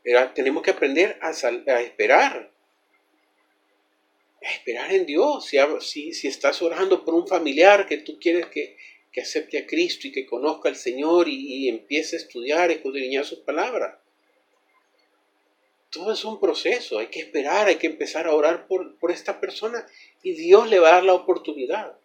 Pero 0.02 0.30
tenemos 0.32 0.62
que 0.62 0.70
aprender 0.70 1.18
a, 1.22 1.28
a 1.28 1.80
esperar 1.80 2.52
esperar 4.42 4.92
en 4.92 5.06
Dios. 5.06 5.46
Si, 5.80 6.12
si, 6.12 6.28
estás 6.28 6.60
orando 6.62 7.04
por 7.04 7.14
un 7.14 7.26
familiar 7.26 7.86
que 7.86 7.98
tú 7.98 8.18
quieres 8.18 8.46
que, 8.46 8.76
acepte 9.20 9.58
a 9.58 9.66
Cristo 9.66 10.08
y 10.08 10.12
que 10.12 10.26
conozca 10.26 10.68
al 10.68 10.76
Señor 10.76 11.28
y, 11.28 11.68
empiece 11.68 12.16
a 12.16 12.18
estudiar, 12.18 12.70
y 12.70 12.74
escudriñar 12.74 13.24
sus 13.24 13.40
palabras. 13.40 13.98
Todo 15.90 16.12
es 16.12 16.24
un 16.24 16.40
proceso, 16.40 16.98
hay 16.98 17.08
que 17.08 17.20
esperar, 17.20 17.66
hay 17.66 17.76
que 17.76 17.86
empezar 17.86 18.26
a 18.26 18.34
orar 18.34 18.66
por, 18.66 18.96
por 18.96 19.10
esta 19.10 19.38
persona 19.40 19.86
y 20.22 20.32
Dios 20.32 20.70
le 20.70 20.78
va 20.78 20.88
a 20.88 20.92
dar 20.92 21.04
la 21.04 21.12
oportunidad. 21.12 21.98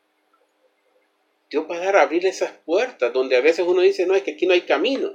Dios 1.49 1.65
va 1.69 1.77
a 1.77 1.79
dar 1.79 1.95
a 1.95 2.01
abrir 2.01 2.25
esas 2.25 2.51
puertas 2.65 3.13
donde 3.13 3.35
a 3.35 3.41
veces 3.41 3.65
uno 3.67 3.81
dice, 3.81 4.05
no, 4.05 4.15
es 4.15 4.23
que 4.23 4.31
aquí 4.31 4.45
no 4.45 4.53
hay 4.53 4.61
camino. 4.61 5.13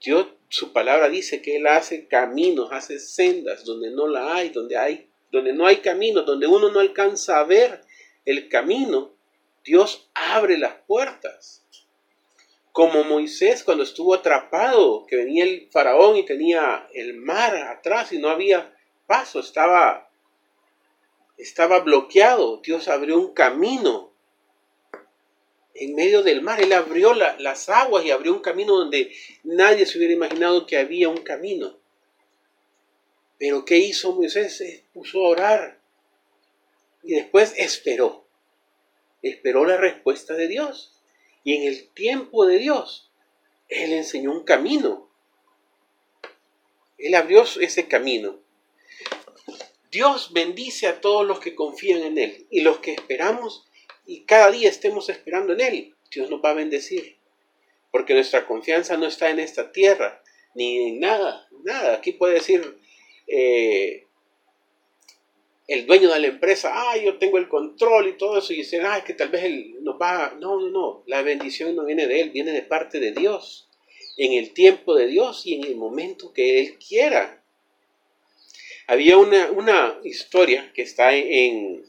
Dios, 0.00 0.28
su 0.48 0.72
palabra 0.72 1.08
dice 1.08 1.42
que 1.42 1.56
Él 1.56 1.66
hace 1.66 2.06
caminos, 2.06 2.70
hace 2.72 2.98
sendas 2.98 3.64
donde 3.64 3.90
no 3.90 4.06
la 4.06 4.34
hay, 4.34 4.50
donde 4.50 4.76
hay 4.76 5.08
donde 5.30 5.52
no 5.52 5.66
hay 5.66 5.76
camino, 5.76 6.22
donde 6.22 6.46
uno 6.46 6.70
no 6.70 6.80
alcanza 6.80 7.38
a 7.38 7.44
ver 7.44 7.82
el 8.24 8.48
camino, 8.48 9.12
Dios 9.64 10.08
abre 10.14 10.58
las 10.58 10.74
puertas. 10.86 11.64
Como 12.72 13.04
Moisés 13.04 13.64
cuando 13.64 13.84
estuvo 13.84 14.14
atrapado, 14.14 15.04
que 15.06 15.16
venía 15.16 15.44
el 15.44 15.68
faraón 15.70 16.16
y 16.16 16.24
tenía 16.24 16.88
el 16.94 17.14
mar 17.14 17.56
atrás 17.56 18.12
y 18.12 18.18
no 18.18 18.28
había 18.28 18.74
paso, 19.06 19.40
estaba, 19.40 20.10
estaba 21.36 21.80
bloqueado. 21.80 22.58
Dios 22.58 22.88
abrió 22.88 23.18
un 23.18 23.34
camino 23.34 24.07
en 25.78 25.94
medio 25.94 26.22
del 26.22 26.42
mar. 26.42 26.60
Él 26.60 26.72
abrió 26.72 27.14
las 27.14 27.68
aguas 27.68 28.04
y 28.04 28.10
abrió 28.10 28.32
un 28.32 28.40
camino 28.40 28.76
donde 28.76 29.12
nadie 29.44 29.86
se 29.86 29.98
hubiera 29.98 30.14
imaginado 30.14 30.66
que 30.66 30.76
había 30.76 31.08
un 31.08 31.22
camino. 31.22 31.76
Pero 33.38 33.64
¿qué 33.64 33.78
hizo 33.78 34.12
Moisés? 34.12 34.56
Se 34.56 34.84
puso 34.92 35.24
a 35.24 35.28
orar 35.28 35.80
y 37.02 37.14
después 37.14 37.54
esperó. 37.56 38.26
Esperó 39.22 39.64
la 39.64 39.76
respuesta 39.76 40.34
de 40.34 40.48
Dios. 40.48 40.92
Y 41.44 41.54
en 41.54 41.62
el 41.62 41.88
tiempo 41.88 42.46
de 42.46 42.58
Dios, 42.58 43.10
Él 43.68 43.92
enseñó 43.92 44.32
un 44.32 44.44
camino. 44.44 45.08
Él 46.98 47.14
abrió 47.14 47.44
ese 47.60 47.86
camino. 47.86 48.40
Dios 49.90 50.32
bendice 50.32 50.86
a 50.86 51.00
todos 51.00 51.26
los 51.26 51.40
que 51.40 51.54
confían 51.54 52.02
en 52.02 52.18
Él 52.18 52.46
y 52.50 52.60
los 52.60 52.78
que 52.78 52.92
esperamos 52.92 53.67
y 54.08 54.22
cada 54.24 54.50
día 54.50 54.70
estemos 54.70 55.10
esperando 55.10 55.52
en 55.52 55.60
Él. 55.60 55.94
Dios 56.10 56.30
nos 56.30 56.42
va 56.42 56.50
a 56.50 56.54
bendecir. 56.54 57.18
Porque 57.92 58.14
nuestra 58.14 58.46
confianza 58.46 58.96
no 58.96 59.06
está 59.06 59.28
en 59.28 59.38
esta 59.38 59.70
tierra, 59.70 60.22
ni 60.54 60.88
en 60.88 61.00
nada, 61.00 61.46
nada. 61.62 61.94
Aquí 61.94 62.12
puede 62.12 62.34
decir 62.34 62.78
eh, 63.26 64.06
el 65.66 65.86
dueño 65.86 66.10
de 66.10 66.20
la 66.20 66.26
empresa, 66.26 66.70
ah, 66.72 66.96
yo 66.96 67.18
tengo 67.18 67.36
el 67.36 67.48
control 67.48 68.08
y 68.08 68.16
todo 68.16 68.38
eso, 68.38 68.54
y 68.54 68.56
dicen, 68.56 68.86
ah, 68.86 68.96
es 68.96 69.04
que 69.04 69.12
tal 69.12 69.28
vez 69.28 69.44
él 69.44 69.76
nos 69.82 70.00
va, 70.00 70.34
no, 70.40 70.58
no, 70.58 70.70
no, 70.70 71.02
la 71.06 71.20
bendición 71.20 71.76
no 71.76 71.84
viene 71.84 72.06
de 72.06 72.22
él, 72.22 72.30
viene 72.30 72.52
de 72.52 72.62
parte 72.62 73.00
de 73.00 73.12
Dios, 73.12 73.68
en 74.16 74.32
el 74.32 74.54
tiempo 74.54 74.94
de 74.94 75.06
Dios 75.06 75.44
y 75.44 75.54
en 75.54 75.64
el 75.64 75.76
momento 75.76 76.32
que 76.32 76.60
él 76.60 76.78
quiera. 76.78 77.44
Había 78.86 79.18
una, 79.18 79.50
una 79.50 80.00
historia 80.02 80.72
que 80.72 80.80
está 80.80 81.14
en, 81.14 81.84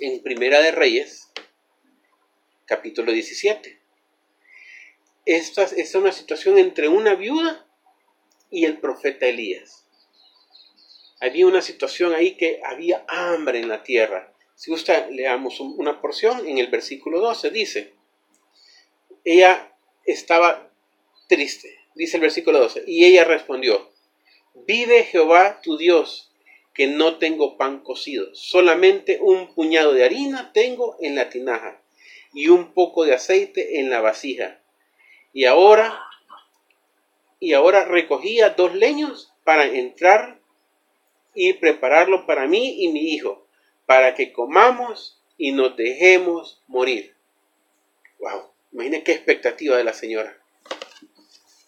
en 0.00 0.22
Primera 0.22 0.60
de 0.60 0.72
Reyes, 0.72 1.28
capítulo 2.64 3.12
17. 3.12 3.80
Esta, 5.24 5.64
es 5.64 5.94
una 5.94 6.12
situación 6.12 6.58
entre 6.58 6.88
una 6.88 7.14
viuda 7.14 7.66
y 8.50 8.64
el 8.64 8.78
profeta 8.78 9.26
Elías 9.26 9.88
había 11.20 11.46
una 11.46 11.62
situación 11.62 12.14
ahí 12.14 12.36
que 12.36 12.60
había 12.64 13.04
hambre 13.08 13.58
en 13.58 13.68
la 13.68 13.82
tierra. 13.82 14.32
Si 14.54 14.72
usted 14.72 15.10
leamos 15.10 15.60
una 15.60 16.00
porción, 16.00 16.46
en 16.46 16.58
el 16.58 16.68
versículo 16.68 17.20
12 17.20 17.50
dice, 17.50 17.94
ella 19.24 19.76
estaba 20.04 20.70
triste, 21.28 21.76
dice 21.94 22.16
el 22.16 22.22
versículo 22.22 22.58
12, 22.58 22.84
y 22.86 23.04
ella 23.04 23.24
respondió, 23.24 23.90
vive 24.66 25.04
Jehová 25.04 25.60
tu 25.62 25.76
Dios, 25.76 26.27
que 26.78 26.86
no 26.86 27.18
tengo 27.18 27.56
pan 27.56 27.80
cocido, 27.80 28.32
solamente 28.36 29.18
un 29.20 29.52
puñado 29.52 29.92
de 29.94 30.04
harina 30.04 30.52
tengo 30.52 30.96
en 31.00 31.16
la 31.16 31.28
tinaja 31.28 31.82
y 32.32 32.50
un 32.50 32.72
poco 32.72 33.04
de 33.04 33.14
aceite 33.14 33.80
en 33.80 33.90
la 33.90 34.00
vasija. 34.00 34.60
Y 35.32 35.46
ahora, 35.46 36.00
y 37.40 37.54
ahora 37.54 37.84
recogía 37.84 38.50
dos 38.50 38.76
leños 38.76 39.32
para 39.42 39.64
entrar 39.64 40.38
y 41.34 41.54
prepararlo 41.54 42.26
para 42.26 42.46
mí 42.46 42.84
y 42.84 42.92
mi 42.92 43.12
hijo, 43.12 43.44
para 43.84 44.14
que 44.14 44.32
comamos 44.32 45.20
y 45.36 45.50
nos 45.50 45.76
dejemos 45.76 46.62
morir. 46.68 47.16
Wow, 48.20 48.52
imaginen 48.70 49.02
qué 49.02 49.10
expectativa 49.14 49.76
de 49.76 49.82
la 49.82 49.94
señora. 49.94 50.38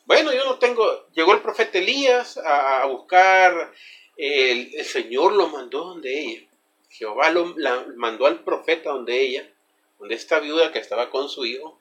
Bueno, 0.05 0.33
yo 0.33 0.45
no 0.45 0.61
tengo, 0.61 1.09
llegó 1.15 1.35
el 1.35 1.43
profeta 1.43 1.79
Elías 1.79 2.39
a, 2.39 2.87
buscar, 2.87 3.73
el, 4.21 4.85
Señor 4.85 5.33
lo 5.33 5.49
mandó 5.49 5.85
donde 5.85 6.21
ella. 6.21 6.47
Jehová 6.91 7.31
lo 7.31 7.55
mandó 7.97 8.27
al 8.27 8.45
profeta 8.45 8.91
donde 8.91 9.21
ella, 9.21 9.51
donde 9.99 10.15
esta 10.15 10.41
viuda 10.41 10.73
que 10.73 10.79
estaba 10.79 11.11
con 11.11 11.29
su 11.29 11.47
hijo. 11.47 11.81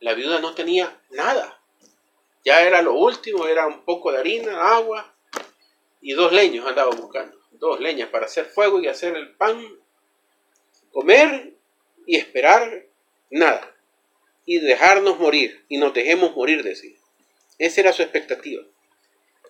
La 0.00 0.14
viuda 0.14 0.40
no 0.40 0.54
tenía 0.54 1.00
nada. 1.10 1.60
Ya 2.44 2.62
era 2.62 2.80
lo 2.80 2.94
último, 2.94 3.46
era 3.46 3.66
un 3.66 3.84
poco 3.84 4.12
de 4.12 4.18
harina, 4.18 4.74
agua, 4.74 5.14
y 6.00 6.12
dos 6.12 6.32
leños 6.32 6.64
andaba 6.64 6.94
buscando, 6.94 7.36
dos 7.50 7.80
leñas 7.80 8.08
para 8.10 8.26
hacer 8.26 8.46
fuego 8.46 8.80
y 8.80 8.86
hacer 8.86 9.16
el 9.16 9.34
pan, 9.34 9.60
comer 10.92 11.54
y 12.06 12.16
esperar 12.16 12.86
nada, 13.30 13.74
y 14.44 14.60
dejarnos 14.60 15.18
morir, 15.18 15.64
y 15.68 15.78
nos 15.78 15.92
dejemos 15.92 16.36
morir, 16.36 16.62
decía. 16.62 16.96
Esa 17.58 17.80
era 17.80 17.92
su 17.92 18.02
expectativa. 18.02 18.62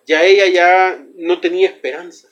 Ya 0.07 0.23
ella 0.23 0.47
ya 0.47 1.05
no 1.15 1.41
tenía 1.41 1.67
esperanza. 1.67 2.29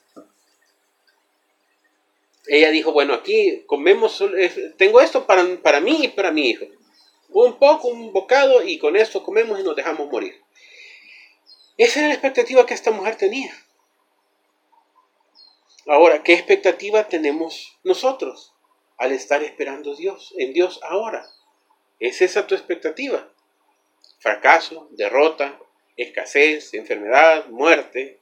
Ella 2.47 2.71
dijo, 2.71 2.93
bueno, 2.93 3.13
aquí 3.13 3.63
comemos, 3.65 4.23
tengo 4.77 5.01
esto 5.01 5.27
para, 5.27 5.43
para 5.61 5.81
mí 5.81 6.05
y 6.05 6.07
para 6.07 6.31
mi 6.31 6.49
hijo. 6.49 6.65
Un 7.29 7.59
poco, 7.59 7.89
un 7.89 8.13
bocado, 8.13 8.63
y 8.63 8.77
con 8.79 8.95
esto 8.95 9.23
comemos 9.23 9.59
y 9.59 9.63
nos 9.63 9.75
dejamos 9.75 10.09
morir. 10.09 10.41
Esa 11.77 11.99
era 11.99 12.07
la 12.07 12.13
expectativa 12.13 12.65
que 12.65 12.73
esta 12.73 12.91
mujer 12.91 13.17
tenía. 13.17 13.53
Ahora, 15.85 16.23
¿qué 16.23 16.33
expectativa 16.33 17.09
tenemos 17.09 17.77
nosotros 17.83 18.53
al 18.97 19.11
estar 19.11 19.43
esperando 19.43 19.95
Dios, 19.95 20.33
en 20.37 20.53
Dios 20.53 20.79
ahora? 20.83 21.27
¿Es 21.99 22.21
esa 22.21 22.47
tu 22.47 22.55
expectativa? 22.55 23.29
Fracaso, 24.19 24.87
derrota, 24.91 25.59
escasez, 25.95 26.73
enfermedad, 26.73 27.47
muerte, 27.47 28.19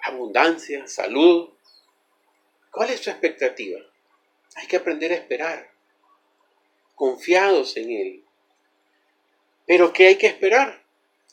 abundancia, 0.00 0.86
salud. 0.86 1.50
¿Cuál 2.70 2.90
es 2.90 3.00
tu 3.00 3.10
expectativa? 3.10 3.80
Hay 4.56 4.66
que 4.66 4.76
aprender 4.76 5.12
a 5.12 5.16
esperar, 5.16 5.70
confiados 6.94 7.76
en 7.76 7.90
Él. 7.90 8.24
Pero 9.66 9.92
¿qué 9.92 10.08
hay 10.08 10.16
que 10.16 10.26
esperar? 10.26 10.82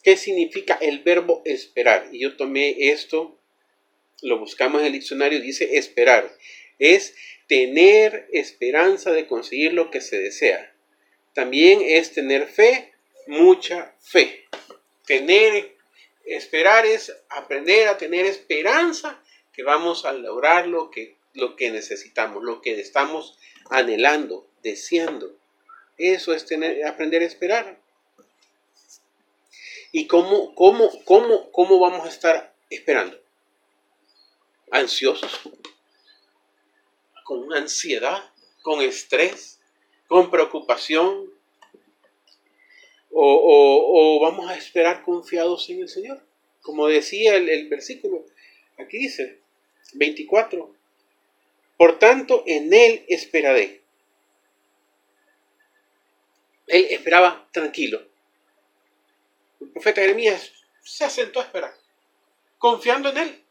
¿Qué 0.04 0.16
significa 0.16 0.78
el 0.82 1.00
verbo 1.00 1.42
esperar? 1.46 2.08
Y 2.12 2.22
yo 2.22 2.38
tomé 2.38 2.92
esto 2.92 3.40
lo 4.22 4.38
buscamos 4.40 4.82
en 4.82 4.88
el 4.88 4.94
diccionario, 4.94 5.40
dice 5.40 5.78
esperar. 5.78 6.30
Es 6.78 7.16
tener 7.48 8.28
esperanza 8.32 9.12
de 9.12 9.28
conseguir 9.28 9.74
lo 9.74 9.92
que 9.92 10.02
se 10.02 10.20
desea. 10.20 10.74
También 11.34 11.80
es 11.82 12.12
tener 12.12 12.48
fe, 12.48 12.94
mucha 13.28 13.96
fe. 14.00 14.48
tener, 15.06 15.76
esperar 16.26 16.86
es 16.86 17.12
aprender 17.30 17.88
a 17.88 17.98
tener 17.98 18.26
esperanza 18.26 19.20
que 19.54 19.64
vamos 19.64 20.06
a 20.06 20.14
lograr 20.14 20.68
lo 20.68 20.92
que, 20.92 21.18
lo 21.34 21.56
que 21.56 21.72
necesitamos, 21.72 22.44
lo 22.44 22.62
que 22.62 22.80
estamos 22.80 23.38
anhelando, 23.70 24.48
deseando. 24.62 25.36
Eso 25.98 26.34
es 26.34 26.46
tener, 26.46 26.86
aprender 26.86 27.22
a 27.24 27.26
esperar. 27.26 27.80
¿Y 29.92 30.06
cómo, 30.08 30.54
cómo, 30.54 30.92
cómo, 31.04 31.52
cómo 31.52 31.80
vamos 31.80 32.06
a 32.06 32.10
estar 32.10 32.54
esperando? 32.70 33.20
Ansiosos, 34.72 35.42
con 37.24 37.52
ansiedad, 37.54 38.32
con 38.62 38.82
estrés, 38.82 39.60
con 40.08 40.30
preocupación, 40.30 41.32
o, 43.12 44.20
vamos 44.22 44.50
a 44.50 44.56
esperar 44.56 45.04
confiados 45.04 45.70
en 45.70 45.82
el 45.82 45.90
Señor. 45.90 46.22
Como 46.62 46.88
decía 46.88 47.36
el, 47.36 47.50
el 47.50 47.68
versículo, 47.70 48.26
aquí 48.78 48.98
dice 48.98 49.40
24, 49.94 50.74
por 51.78 52.00
tanto 52.00 52.44
en 52.46 52.74
Él 52.74 53.06
esperaré. 53.08 53.82
Él 56.68 56.88
esperaba 56.92 57.48
tranquilo. 57.52 58.04
El 59.60 59.70
profeta 59.70 60.02
Jeremías 60.02 60.52
se 60.84 61.10
sentó 61.10 61.40
a 61.40 61.44
esperar, 61.44 61.74
confiando 62.58 63.10
en 63.10 63.18
Él. 63.18 63.44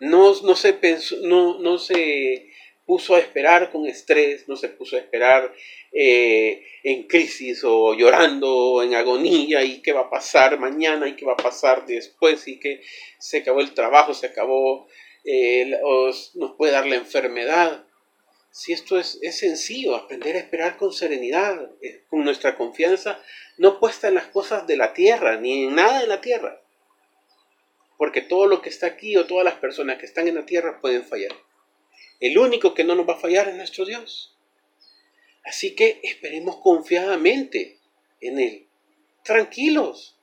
No, 0.00 0.40
no, 0.42 0.56
se 0.56 0.72
pensó, 0.72 1.16
no, 1.22 1.58
no 1.58 1.78
se 1.78 2.49
puso 2.90 3.14
a 3.14 3.20
esperar 3.20 3.70
con 3.70 3.86
estrés, 3.86 4.48
no 4.48 4.56
se 4.56 4.68
puso 4.68 4.96
a 4.96 4.98
esperar 4.98 5.54
eh, 5.92 6.60
en 6.82 7.04
crisis 7.06 7.62
o 7.62 7.94
llorando 7.94 8.82
en 8.82 8.96
agonía 8.96 9.62
y 9.62 9.80
qué 9.80 9.92
va 9.92 10.00
a 10.00 10.10
pasar 10.10 10.58
mañana 10.58 11.06
y 11.06 11.14
qué 11.14 11.24
va 11.24 11.34
a 11.34 11.36
pasar 11.36 11.86
después 11.86 12.48
y 12.48 12.58
que 12.58 12.82
se 13.20 13.38
acabó 13.38 13.60
el 13.60 13.74
trabajo, 13.74 14.12
se 14.12 14.26
acabó, 14.26 14.88
eh, 15.24 15.70
nos 16.34 16.56
puede 16.56 16.72
dar 16.72 16.84
la 16.84 16.96
enfermedad. 16.96 17.84
Si 18.50 18.72
esto 18.72 18.98
es, 18.98 19.20
sencillo, 19.38 19.94
aprender 19.94 20.34
a 20.34 20.40
esperar 20.40 20.76
con 20.76 20.92
serenidad, 20.92 21.70
eh, 21.82 22.02
con 22.10 22.24
nuestra 22.24 22.56
confianza 22.56 23.22
no 23.56 23.78
puesta 23.78 24.08
en 24.08 24.14
las 24.14 24.26
cosas 24.26 24.66
de 24.66 24.76
la 24.76 24.94
tierra, 24.94 25.36
ni 25.36 25.62
en 25.66 25.76
nada 25.76 26.00
de 26.00 26.08
la 26.08 26.20
tierra. 26.20 26.60
Porque 27.96 28.20
todo 28.20 28.46
lo 28.46 28.60
que 28.60 28.68
está 28.68 28.88
aquí 28.88 29.16
o 29.16 29.26
todas 29.26 29.44
las 29.44 29.54
personas 29.54 29.98
que 29.98 30.06
están 30.06 30.26
en 30.26 30.34
la 30.34 30.44
tierra 30.44 30.80
pueden 30.80 31.04
fallar. 31.04 31.36
El 32.20 32.38
único 32.38 32.74
que 32.74 32.84
no 32.84 32.94
nos 32.94 33.08
va 33.08 33.14
a 33.14 33.20
fallar 33.20 33.48
es 33.48 33.56
nuestro 33.56 33.84
Dios. 33.86 34.36
Así 35.42 35.74
que 35.74 36.00
esperemos 36.02 36.58
confiadamente 36.58 37.78
en 38.20 38.38
Él. 38.38 38.68
Tranquilos. 39.24 40.16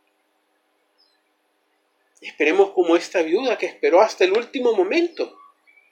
Esperemos 2.22 2.72
como 2.72 2.96
esta 2.96 3.22
viuda 3.22 3.58
que 3.58 3.66
esperó 3.66 4.01
hasta 4.01 4.24
el 4.24 4.34
último 4.34 4.74
momento. 4.74 5.38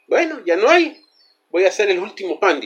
Bueno, 0.07 0.43
ya 0.45 0.55
no 0.55 0.69
hay. 0.69 1.01
Voy 1.49 1.65
a 1.65 1.69
hacer 1.69 1.89
el 1.89 1.99
último 1.99 2.39
pan. 2.39 2.61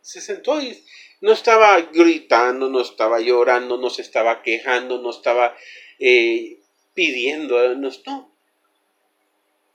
Se 0.00 0.20
sentó 0.20 0.60
y 0.60 0.82
no 1.20 1.32
estaba 1.32 1.80
gritando, 1.80 2.68
no 2.68 2.80
estaba 2.80 3.20
llorando, 3.20 3.76
no 3.76 3.90
se 3.90 4.02
estaba 4.02 4.42
quejando, 4.42 5.00
no 5.00 5.10
estaba 5.10 5.56
eh, 5.98 6.60
pidiendo. 6.94 7.74
No. 7.74 8.27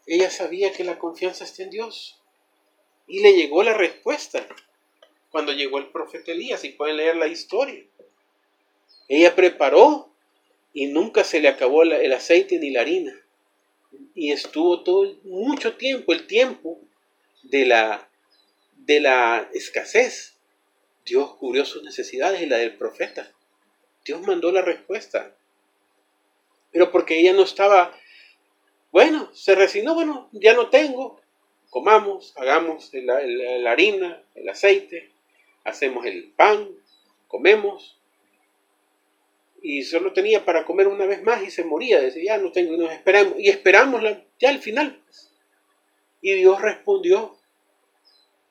Ella 0.05 0.29
sabía 0.29 0.74
que 0.74 0.83
la 0.83 1.00
confianza 1.00 1.43
está 1.43 1.63
en 1.63 1.69
Dios. 1.69 2.19
Y 3.07 3.22
le 3.22 3.33
llegó 3.33 3.63
la 3.63 3.74
respuesta 3.74 4.45
cuando 5.29 5.51
llegó 5.51 5.79
el 5.79 5.88
profeta 5.88 6.31
Elías, 6.31 6.63
y 6.63 6.69
pueden 6.69 6.98
leer 6.98 7.15
la 7.15 7.27
historia. 7.27 7.83
Ella 9.07 9.36
preparó 9.36 10.12
y 10.74 10.86
nunca 10.86 11.24
se 11.24 11.41
le 11.41 11.48
acabó 11.48 11.83
el 11.83 12.13
aceite 12.13 12.60
ni 12.60 12.69
la 12.69 12.81
harina. 12.81 13.19
Y 14.13 14.31
estuvo 14.31 14.83
todo 14.83 15.15
mucho 15.24 15.75
tiempo, 15.75 16.13
el 16.13 16.27
tiempo 16.27 16.79
de 17.42 17.66
la, 17.66 18.07
de 18.77 19.00
la 19.00 19.50
escasez. 19.53 20.35
Dios 21.05 21.35
cubrió 21.35 21.66
sus 21.66 21.83
necesidades 21.83 22.42
y 22.42 22.46
la 22.46 22.57
del 22.57 22.77
profeta. 22.77 23.31
Dios 24.05 24.22
mandó 24.22 24.51
la 24.51 24.61
respuesta. 24.61 25.35
Pero 26.72 26.92
porque 26.92 27.20
ella 27.20 27.33
no 27.33 27.44
estaba 27.44 27.98
bueno, 28.94 29.32
se 29.34 29.56
resignó, 29.56 29.96
bueno, 29.96 30.29
ya 30.34 30.53
no 30.53 30.70
tengo, 30.70 31.20
comamos, 31.72 32.32
hagamos 32.38 32.92
la, 32.94 33.72
harina, 33.72 34.22
el 34.36 34.48
aceite, 34.48 35.10
hacemos 35.64 36.06
el 36.06 36.32
pan, 36.36 36.70
comemos. 37.27 38.00
Y 39.64 39.82
solo 39.82 40.14
tenía 40.14 40.46
para 40.46 40.64
comer 40.64 40.88
una 40.88 41.08
vez 41.08 41.24
más 41.24 41.42
y 41.42 41.50
se 41.50 41.64
moría. 41.64 42.00
Decía, 42.00 42.36
ya 42.36 42.38
no 42.38 42.51
tengo, 42.51 42.77
nos 42.77 42.92
esperamos. 42.92 43.34
Y 43.40 43.50
esperamos 43.50 44.03
ya 44.40 44.50
al 44.50 44.60
final. 44.60 45.01
Y 46.22 46.34
Dios 46.34 46.62
respondió. 46.62 47.36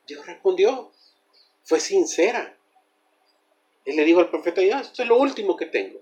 Dios 0.09 0.27
respondió. 0.27 0.91
Fue 1.63 1.79
sincera. 1.79 2.57
Él 3.85 3.95
le 3.95 4.05
dijo 4.05 4.19
al 4.19 4.31
profeta, 4.31 4.61
ya, 4.61 4.81
esto 4.81 5.03
es 5.03 5.09
lo 5.09 5.19
último 5.19 5.57
que 5.57 5.67
tengo. 5.67 6.02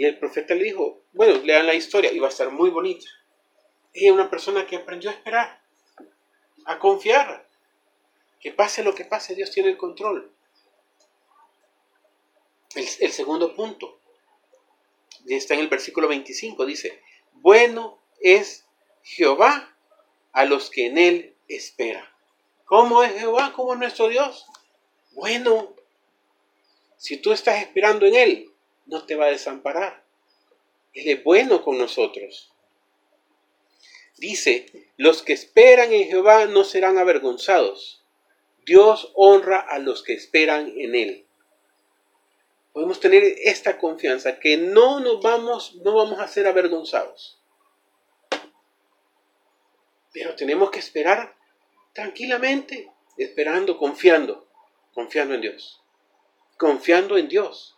Y 0.00 0.06
el 0.06 0.18
profeta 0.18 0.54
le 0.54 0.64
dijo, 0.64 1.02
bueno, 1.12 1.42
lean 1.44 1.66
la 1.66 1.74
historia 1.74 2.10
y 2.10 2.18
va 2.18 2.28
a 2.28 2.30
estar 2.30 2.50
muy 2.50 2.70
bonita. 2.70 3.04
Ella 3.92 4.06
es 4.06 4.12
una 4.12 4.30
persona 4.30 4.66
que 4.66 4.76
aprendió 4.76 5.10
a 5.10 5.12
esperar, 5.12 5.62
a 6.64 6.78
confiar, 6.78 7.46
que 8.40 8.50
pase 8.50 8.82
lo 8.82 8.94
que 8.94 9.04
pase, 9.04 9.34
Dios 9.34 9.50
tiene 9.50 9.68
el 9.68 9.76
control. 9.76 10.32
El, 12.74 13.12
segundo 13.12 13.54
punto, 13.54 14.00
está 15.26 15.52
en 15.52 15.60
el 15.60 15.68
versículo 15.68 16.08
25, 16.08 16.64
dice, 16.64 17.02
bueno 17.34 18.00
es 18.20 18.64
Jehová 19.02 19.76
a 20.32 20.46
los 20.46 20.70
que 20.70 20.86
en 20.86 20.96
él 20.96 21.36
espera. 21.46 22.10
¿Cómo 22.64 23.02
es 23.02 23.12
Jehová? 23.20 23.52
¿Cómo 23.54 23.74
es 23.74 23.78
nuestro 23.78 24.08
Dios? 24.08 24.46
Bueno, 25.12 25.74
si 26.96 27.18
tú 27.18 27.32
estás 27.32 27.60
esperando 27.60 28.06
en 28.06 28.14
él, 28.14 28.49
no 28.90 29.06
te 29.06 29.14
va 29.14 29.26
a 29.26 29.30
desamparar. 29.30 30.02
Él 30.92 31.08
es 31.08 31.24
bueno 31.24 31.62
con 31.62 31.78
nosotros. 31.78 32.52
Dice, 34.18 34.66
los 34.96 35.22
que 35.22 35.32
esperan 35.32 35.92
en 35.92 36.08
Jehová 36.08 36.46
no 36.46 36.64
serán 36.64 36.98
avergonzados. 36.98 38.04
Dios 38.66 39.12
honra 39.14 39.60
a 39.60 39.78
los 39.78 40.02
que 40.02 40.12
esperan 40.12 40.74
en 40.76 40.94
Él. 40.94 41.26
Podemos 42.72 43.00
tener 43.00 43.24
esta 43.44 43.78
confianza 43.78 44.38
que 44.38 44.56
no 44.56 45.00
nos 45.00 45.22
vamos, 45.22 45.76
no 45.76 45.94
vamos 45.94 46.20
a 46.20 46.28
ser 46.28 46.46
avergonzados. 46.46 47.40
Pero 50.12 50.34
tenemos 50.34 50.70
que 50.70 50.80
esperar 50.80 51.36
tranquilamente, 51.92 52.90
esperando, 53.16 53.78
confiando, 53.78 54.46
confiando 54.92 55.34
en 55.34 55.40
Dios. 55.40 55.80
Confiando 56.58 57.16
en 57.16 57.28
Dios. 57.28 57.76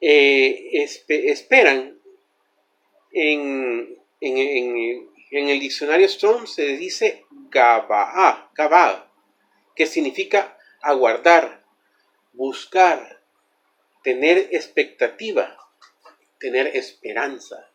Eh, 0.00 0.86
esperan 1.08 2.00
en, 3.12 3.98
el 4.20 5.60
diccionario 5.60 6.08
Strong 6.08 6.46
se 6.46 6.76
dice 6.78 7.24
Gabaa, 7.50 8.50
Gabaa, 8.54 9.12
que 9.76 9.86
significa 9.86 10.56
aguardar, 10.80 11.64
buscar, 12.32 13.20
tener 14.02 14.48
expectativa, 14.52 15.56
tener 16.38 16.68
esperanza. 16.76 17.70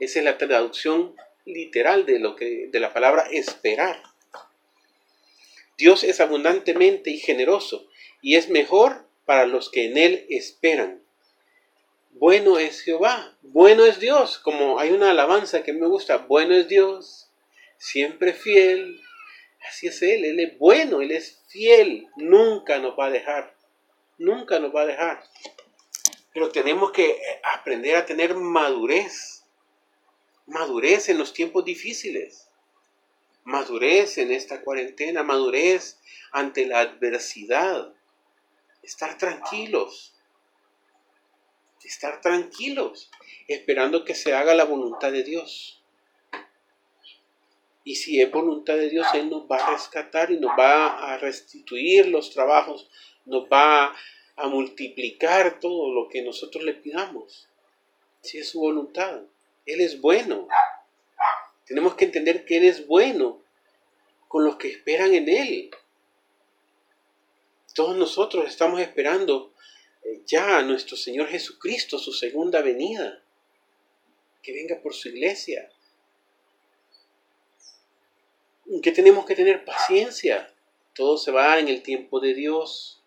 Esa 0.00 0.18
es 0.18 0.24
la 0.24 0.38
traducción 0.38 1.14
literal 1.44 2.06
de, 2.06 2.18
lo 2.18 2.34
que, 2.34 2.68
de 2.68 2.80
la 2.80 2.92
palabra 2.92 3.28
esperar. 3.30 4.02
Dios 5.78 6.02
es 6.04 6.20
abundantemente 6.20 7.10
y 7.10 7.18
generoso 7.18 7.88
y 8.20 8.34
es 8.36 8.48
mejor 8.48 9.06
para 9.24 9.46
los 9.46 9.70
que 9.70 9.86
en 9.86 9.96
Él 9.96 10.26
esperan 10.28 11.02
bueno 12.10 12.58
es 12.58 12.82
Jehová, 12.82 13.36
bueno 13.42 13.84
es 13.84 14.00
Dios, 14.00 14.38
como 14.38 14.78
hay 14.78 14.90
una 14.90 15.10
alabanza 15.10 15.62
que 15.62 15.72
me 15.72 15.86
gusta, 15.86 16.18
bueno 16.18 16.54
es 16.54 16.68
Dios, 16.68 17.30
siempre 17.78 18.32
fiel, 18.32 19.00
así 19.68 19.86
es 19.86 20.02
Él, 20.02 20.24
Él 20.24 20.40
es 20.40 20.58
bueno, 20.58 21.00
Él 21.00 21.12
es 21.12 21.42
fiel, 21.48 22.08
nunca 22.16 22.78
nos 22.78 22.98
va 22.98 23.06
a 23.06 23.10
dejar, 23.10 23.56
nunca 24.18 24.58
nos 24.58 24.74
va 24.74 24.82
a 24.82 24.86
dejar. 24.86 25.22
Pero 26.32 26.50
tenemos 26.50 26.92
que 26.92 27.18
aprender 27.42 27.96
a 27.96 28.06
tener 28.06 28.34
madurez, 28.34 29.44
madurez 30.46 31.08
en 31.08 31.18
los 31.18 31.32
tiempos 31.32 31.64
difíciles, 31.64 32.48
madurez 33.44 34.18
en 34.18 34.30
esta 34.30 34.62
cuarentena, 34.62 35.22
madurez 35.22 35.98
ante 36.32 36.66
la 36.66 36.80
adversidad, 36.80 37.94
estar 38.82 39.18
tranquilos 39.18 40.14
estar 41.88 42.20
tranquilos, 42.20 43.10
esperando 43.48 44.04
que 44.04 44.14
se 44.14 44.34
haga 44.34 44.54
la 44.54 44.64
voluntad 44.64 45.12
de 45.12 45.22
Dios. 45.22 45.82
Y 47.84 47.96
si 47.96 48.20
es 48.20 48.30
voluntad 48.30 48.76
de 48.76 48.90
Dios, 48.90 49.06
Él 49.14 49.30
nos 49.30 49.50
va 49.50 49.56
a 49.56 49.70
rescatar 49.72 50.30
y 50.30 50.38
nos 50.38 50.52
va 50.58 51.12
a 51.12 51.18
restituir 51.18 52.08
los 52.08 52.30
trabajos, 52.30 52.88
nos 53.24 53.44
va 53.44 53.94
a 54.36 54.48
multiplicar 54.48 55.58
todo 55.60 55.92
lo 55.92 56.08
que 56.08 56.22
nosotros 56.22 56.64
le 56.64 56.74
pidamos. 56.74 57.48
Si 58.22 58.38
es 58.38 58.48
su 58.48 58.60
voluntad. 58.60 59.22
Él 59.66 59.80
es 59.80 60.00
bueno. 60.00 60.48
Tenemos 61.66 61.94
que 61.94 62.06
entender 62.06 62.44
que 62.44 62.56
Él 62.58 62.64
es 62.64 62.86
bueno 62.86 63.42
con 64.28 64.44
los 64.44 64.56
que 64.56 64.68
esperan 64.68 65.14
en 65.14 65.28
Él. 65.28 65.70
Todos 67.74 67.96
nosotros 67.96 68.46
estamos 68.46 68.80
esperando 68.80 69.49
ya 70.26 70.58
a 70.58 70.62
nuestro 70.62 70.96
Señor 70.96 71.28
Jesucristo, 71.28 71.98
su 71.98 72.12
segunda 72.12 72.62
venida, 72.62 73.22
que 74.42 74.52
venga 74.52 74.80
por 74.80 74.94
su 74.94 75.08
iglesia. 75.08 75.70
Que 78.82 78.92
tenemos 78.92 79.26
que 79.26 79.34
tener 79.34 79.64
paciencia. 79.64 80.54
Todo 80.94 81.18
se 81.18 81.32
va 81.32 81.58
en 81.58 81.68
el 81.68 81.82
tiempo 81.82 82.20
de 82.20 82.34
Dios. 82.34 83.02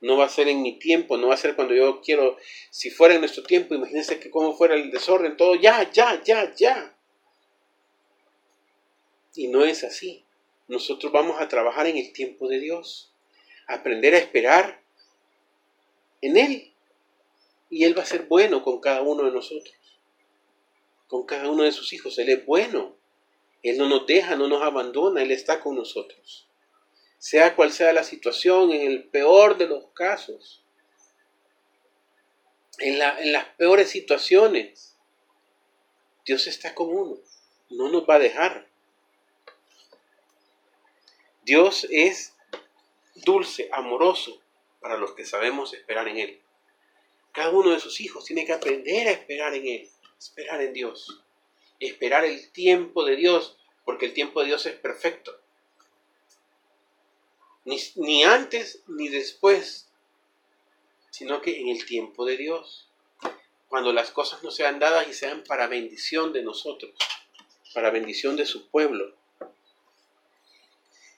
No 0.00 0.18
va 0.18 0.26
a 0.26 0.28
ser 0.28 0.48
en 0.48 0.60
mi 0.60 0.78
tiempo, 0.78 1.16
no 1.16 1.28
va 1.28 1.34
a 1.34 1.38
ser 1.38 1.56
cuando 1.56 1.74
yo 1.74 2.02
quiero. 2.02 2.36
Si 2.70 2.90
fuera 2.90 3.14
en 3.14 3.20
nuestro 3.20 3.42
tiempo, 3.42 3.74
imagínense 3.74 4.20
que 4.20 4.30
como 4.30 4.54
fuera 4.54 4.74
el 4.74 4.90
desorden, 4.90 5.36
todo 5.36 5.54
ya, 5.54 5.90
ya, 5.90 6.22
ya, 6.22 6.54
ya. 6.54 6.94
Y 9.34 9.48
no 9.48 9.64
es 9.64 9.82
así. 9.82 10.24
Nosotros 10.68 11.10
vamos 11.10 11.40
a 11.40 11.48
trabajar 11.48 11.86
en 11.86 11.96
el 11.96 12.12
tiempo 12.12 12.48
de 12.48 12.60
Dios. 12.60 13.10
aprender 13.66 14.14
a 14.14 14.18
esperar 14.18 14.83
en 16.24 16.38
Él. 16.38 16.72
Y 17.68 17.84
Él 17.84 17.96
va 17.96 18.02
a 18.02 18.06
ser 18.06 18.22
bueno 18.26 18.62
con 18.62 18.80
cada 18.80 19.02
uno 19.02 19.24
de 19.24 19.30
nosotros. 19.30 19.74
Con 21.06 21.26
cada 21.26 21.50
uno 21.50 21.64
de 21.64 21.72
sus 21.72 21.92
hijos. 21.92 22.18
Él 22.18 22.30
es 22.30 22.46
bueno. 22.46 22.96
Él 23.62 23.78
no 23.78 23.88
nos 23.88 24.06
deja, 24.06 24.36
no 24.36 24.48
nos 24.48 24.62
abandona. 24.62 25.22
Él 25.22 25.30
está 25.30 25.60
con 25.60 25.76
nosotros. 25.76 26.48
Sea 27.18 27.54
cual 27.54 27.72
sea 27.72 27.92
la 27.92 28.04
situación, 28.04 28.72
en 28.72 28.82
el 28.82 29.04
peor 29.04 29.58
de 29.58 29.66
los 29.66 29.86
casos. 29.92 30.62
En, 32.78 33.00
en 33.00 33.32
las 33.32 33.46
peores 33.56 33.90
situaciones. 33.90 34.96
Dios 36.24 36.46
está 36.46 36.74
con 36.74 36.88
uno. 36.88 37.18
No 37.68 37.90
nos 37.90 38.08
va 38.08 38.14
a 38.14 38.20
dejar. 38.20 38.66
Dios 41.42 41.86
es 41.90 42.34
dulce, 43.14 43.68
amoroso 43.72 44.43
para 44.84 44.98
los 44.98 45.12
que 45.12 45.24
sabemos 45.24 45.72
esperar 45.72 46.06
en 46.08 46.18
Él. 46.18 46.42
Cada 47.32 47.48
uno 47.48 47.70
de 47.70 47.80
sus 47.80 48.02
hijos 48.02 48.26
tiene 48.26 48.44
que 48.44 48.52
aprender 48.52 49.08
a 49.08 49.12
esperar 49.12 49.54
en 49.54 49.66
Él, 49.66 49.88
esperar 50.18 50.60
en 50.60 50.74
Dios, 50.74 51.22
esperar 51.80 52.26
el 52.26 52.50
tiempo 52.52 53.02
de 53.02 53.16
Dios, 53.16 53.56
porque 53.86 54.04
el 54.04 54.12
tiempo 54.12 54.40
de 54.40 54.48
Dios 54.48 54.66
es 54.66 54.74
perfecto. 54.74 55.40
Ni, 57.64 58.24
antes 58.24 58.82
ni 58.86 59.08
después, 59.08 59.88
sino 61.10 61.40
que 61.40 61.62
en 61.62 61.68
el 61.68 61.86
tiempo 61.86 62.26
de 62.26 62.36
Dios, 62.36 62.86
cuando 63.70 63.90
las 63.90 64.10
cosas 64.10 64.42
no 64.42 64.50
sean 64.50 64.80
dadas 64.80 65.08
y 65.08 65.14
sean 65.14 65.44
para 65.44 65.66
bendición 65.66 66.34
de 66.34 66.42
nosotros, 66.42 66.92
para 67.72 67.88
bendición 67.88 68.36
de 68.36 68.44
su 68.44 68.68
pueblo. 68.68 69.16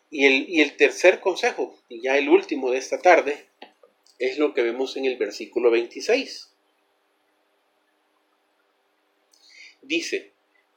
Y 0.08 0.60
el, 0.62 0.76
tercer 0.76 1.18
consejo, 1.18 1.76
y 1.88 2.00
ya 2.00 2.16
el 2.16 2.28
último 2.28 2.70
de 2.70 2.78
esta 2.78 3.02
tarde, 3.02 3.48
es 4.18 4.38
lo 4.38 4.54
que 4.54 4.62
vemos 4.62 4.96
en 4.96 5.04
el 5.04 5.16
versículo 5.16 5.70
26. 5.70 6.50
Dice, 9.82 10.32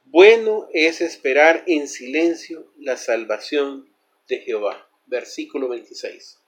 bueno 0.05 0.67
es 0.73 1.01
esperar 1.01 1.63
en 1.67 1.87
silencio 1.87 2.71
la 2.77 2.97
salvación 2.97 3.89
de 4.27 4.39
Jehová. 4.39 4.89
Versículo 5.07 5.69
26. 5.69 6.39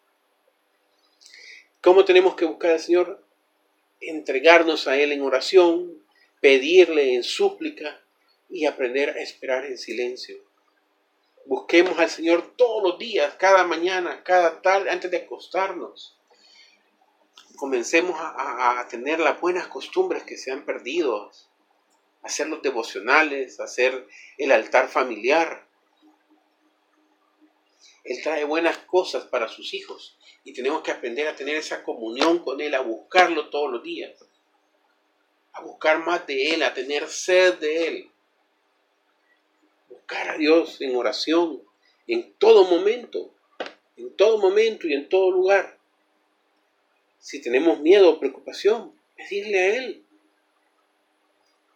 ¿Cómo 1.82 2.06
tenemos 2.06 2.36
que 2.36 2.46
buscar 2.46 2.72
al 2.72 2.80
Señor? 2.80 3.26
Entregarnos 4.00 4.88
a 4.88 4.98
Él 4.98 5.12
en 5.12 5.22
oración, 5.22 6.04
pedirle 6.40 7.16
en 7.16 7.24
súplica 7.24 8.00
y 8.50 8.66
aprender 8.66 9.10
a 9.10 9.22
esperar 9.22 9.66
en 9.66 9.78
silencio. 9.80 10.44
Busquemos 11.46 11.98
al 11.98 12.10
Señor 12.10 12.56
todos 12.56 12.84
los 12.84 13.00
días, 13.00 13.34
cada 13.36 13.64
mañana, 13.64 14.24
cada 14.24 14.62
tarde, 14.62 14.92
antes 14.92 15.10
de 15.10 15.18
acostarnos. 15.18 16.21
Comencemos 17.56 18.16
a, 18.20 18.86
tener 18.90 19.20
las 19.20 19.40
buenas 19.40 19.68
costumbres 19.68 20.24
que 20.24 20.38
se 20.38 20.52
han 20.52 20.66
perdido, 20.66 21.32
hacer 22.24 22.48
los 22.48 22.62
devocionales, 22.62 23.60
hacer 23.60 24.08
el 24.38 24.52
altar 24.52 24.88
familiar. 24.88 25.68
Él 28.04 28.18
trae 28.24 28.44
buenas 28.46 28.78
cosas 28.80 29.26
para 29.26 29.48
sus 29.48 29.74
hijos 29.74 30.18
y 30.44 30.54
tenemos 30.54 30.82
que 30.82 30.92
aprender 30.92 31.28
a 31.28 31.36
tener 31.36 31.56
esa 31.56 31.84
comunión 31.84 32.40
con 32.40 32.60
Él, 32.62 32.74
a 32.74 32.82
buscarlo 32.82 33.50
todos 33.50 33.72
los 33.72 33.84
días, 33.84 34.14
a 35.54 35.62
buscar 35.62 36.04
más 36.04 36.26
de 36.26 36.56
Él, 36.56 36.64
a 36.64 36.74
tener 36.74 37.08
sed 37.08 37.60
de 37.60 37.88
Él 37.88 38.12
buscar 40.12 40.30
a 40.30 40.38
Dios 40.38 40.82
en 40.82 40.96
oración 40.96 41.62
en 42.08 42.34
todo 42.34 42.66
momento, 42.66 43.34
en 43.96 44.16
todo 44.18 44.38
momento 44.40 44.88
y 44.88 44.94
en 44.94 45.08
todo 45.08 45.32
lugar. 45.32 45.80
Si 47.22 47.40
tenemos 47.40 47.80
miedo 47.80 48.10
o 48.10 48.20
preocupación, 48.20 48.94
pedirle 49.16 49.60
a 49.60 49.76
Él. 49.78 50.04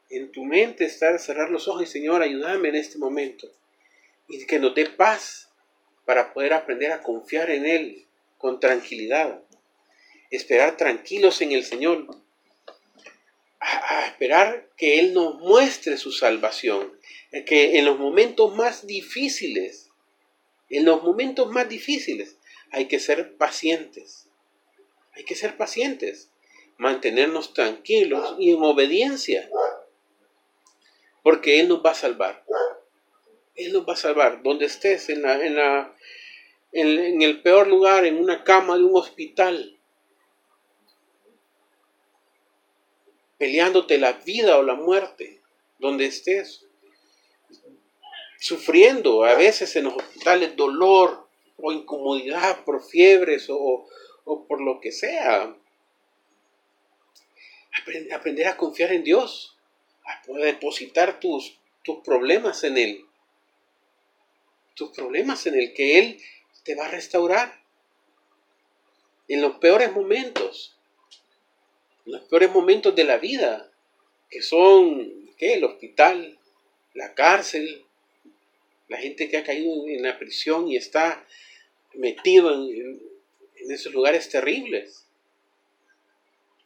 En 0.09 0.31
tu 0.31 0.43
mente 0.43 0.83
estar, 0.83 1.17
cerrar 1.19 1.49
los 1.49 1.69
ojos 1.69 1.83
y 1.83 1.85
Señor, 1.85 2.21
ayúdame 2.21 2.69
en 2.69 2.75
este 2.75 2.97
momento. 2.97 3.49
Y 4.27 4.45
que 4.45 4.59
nos 4.59 4.75
dé 4.75 4.87
paz 4.87 5.49
para 6.03 6.33
poder 6.33 6.53
aprender 6.53 6.91
a 6.91 7.01
confiar 7.01 7.49
en 7.49 7.65
Él 7.65 8.05
con 8.37 8.59
tranquilidad. 8.59 9.41
Esperar 10.31 10.75
tranquilos 10.75 11.41
en 11.41 11.53
el 11.53 11.63
Señor. 11.63 12.07
a 13.59 14.05
esperar 14.07 14.67
que 14.75 14.99
Él 14.99 15.13
nos 15.13 15.39
muestre 15.39 15.97
su 15.97 16.11
salvación 16.11 16.91
que 17.43 17.77
en 17.77 17.85
los 17.85 17.99
momentos 17.99 18.55
más 18.55 18.87
difíciles, 18.87 19.89
en 20.69 20.85
los 20.85 21.03
momentos 21.03 21.51
más 21.51 21.67
difíciles, 21.67 22.37
hay 22.71 22.87
que 22.87 22.99
ser 22.99 23.35
pacientes. 23.35 24.27
Hay 25.15 25.23
que 25.23 25.35
ser 25.35 25.57
pacientes, 25.57 26.29
mantenernos 26.77 27.53
tranquilos 27.53 28.35
y 28.37 28.51
en 28.53 28.61
obediencia, 28.61 29.49
porque 31.23 31.59
Él 31.59 31.69
nos 31.69 31.83
va 31.83 31.91
a 31.91 31.95
salvar. 31.95 32.43
Él 33.55 33.73
nos 33.73 33.87
va 33.87 33.93
a 33.93 33.97
salvar. 33.97 34.43
Donde 34.43 34.65
estés, 34.65 35.09
en, 35.09 35.21
la, 35.21 35.43
en, 35.43 35.55
la, 35.55 35.95
en 36.73 37.21
el 37.21 37.41
peor 37.41 37.67
lugar, 37.67 38.05
en 38.05 38.17
una 38.17 38.43
cama 38.43 38.77
de 38.77 38.83
un 38.83 38.95
hospital, 38.95 39.75
peleándote 43.37 43.97
la 43.97 44.13
vida 44.13 44.57
o 44.57 44.63
la 44.63 44.75
muerte, 44.75 45.41
donde 45.79 46.05
estés, 46.05 46.65
sufriendo 48.39 49.23
a 49.23 49.35
veces 49.35 49.75
en 49.75 49.85
los 49.85 49.95
hospitales 49.95 50.55
dolor 50.55 51.27
o 51.57 51.71
incomodidad 51.71 52.63
por 52.63 52.83
fiebres 52.83 53.47
o, 53.49 53.87
por 54.25 54.61
lo 54.61 54.81
que 54.81 54.91
sea. 54.91 55.55
Aprender 58.13 58.47
a 58.47 58.57
confiar 58.57 58.91
en 58.91 59.03
Dios, 59.03 59.55
a 60.05 60.21
poder 60.23 60.45
depositar 60.45 61.19
tus, 61.19 61.57
tus 61.83 62.03
problemas 62.03 62.63
en 62.63 62.77
Él. 62.77 63.05
Tus 64.75 64.91
problemas 64.91 65.45
en 65.45 65.55
el 65.55 65.73
que 65.73 65.99
Él 65.99 66.21
te 66.63 66.75
va 66.75 66.85
a 66.85 66.91
restaurar. 66.91 67.61
En 69.27 69.41
los 69.41 69.57
peores 69.57 69.91
momentos, 69.93 70.75
en 72.05 72.13
los 72.13 72.21
peores 72.23 72.51
momentos 72.51 72.95
de 72.95 73.03
la 73.03 73.17
vida, 73.17 73.71
que 74.29 74.41
son 74.41 75.31
¿qué? 75.37 75.53
el 75.55 75.63
hospital, 75.63 76.37
la 76.93 77.13
cárcel, 77.13 77.85
la 78.87 78.97
gente 78.97 79.29
que 79.29 79.37
ha 79.37 79.43
caído 79.43 79.87
en 79.87 80.03
la 80.03 80.17
prisión 80.17 80.67
y 80.67 80.77
está 80.77 81.25
metido 81.93 82.53
en, 82.53 83.14
esos 83.73 83.93
lugares 83.93 84.29
terribles. 84.29 85.07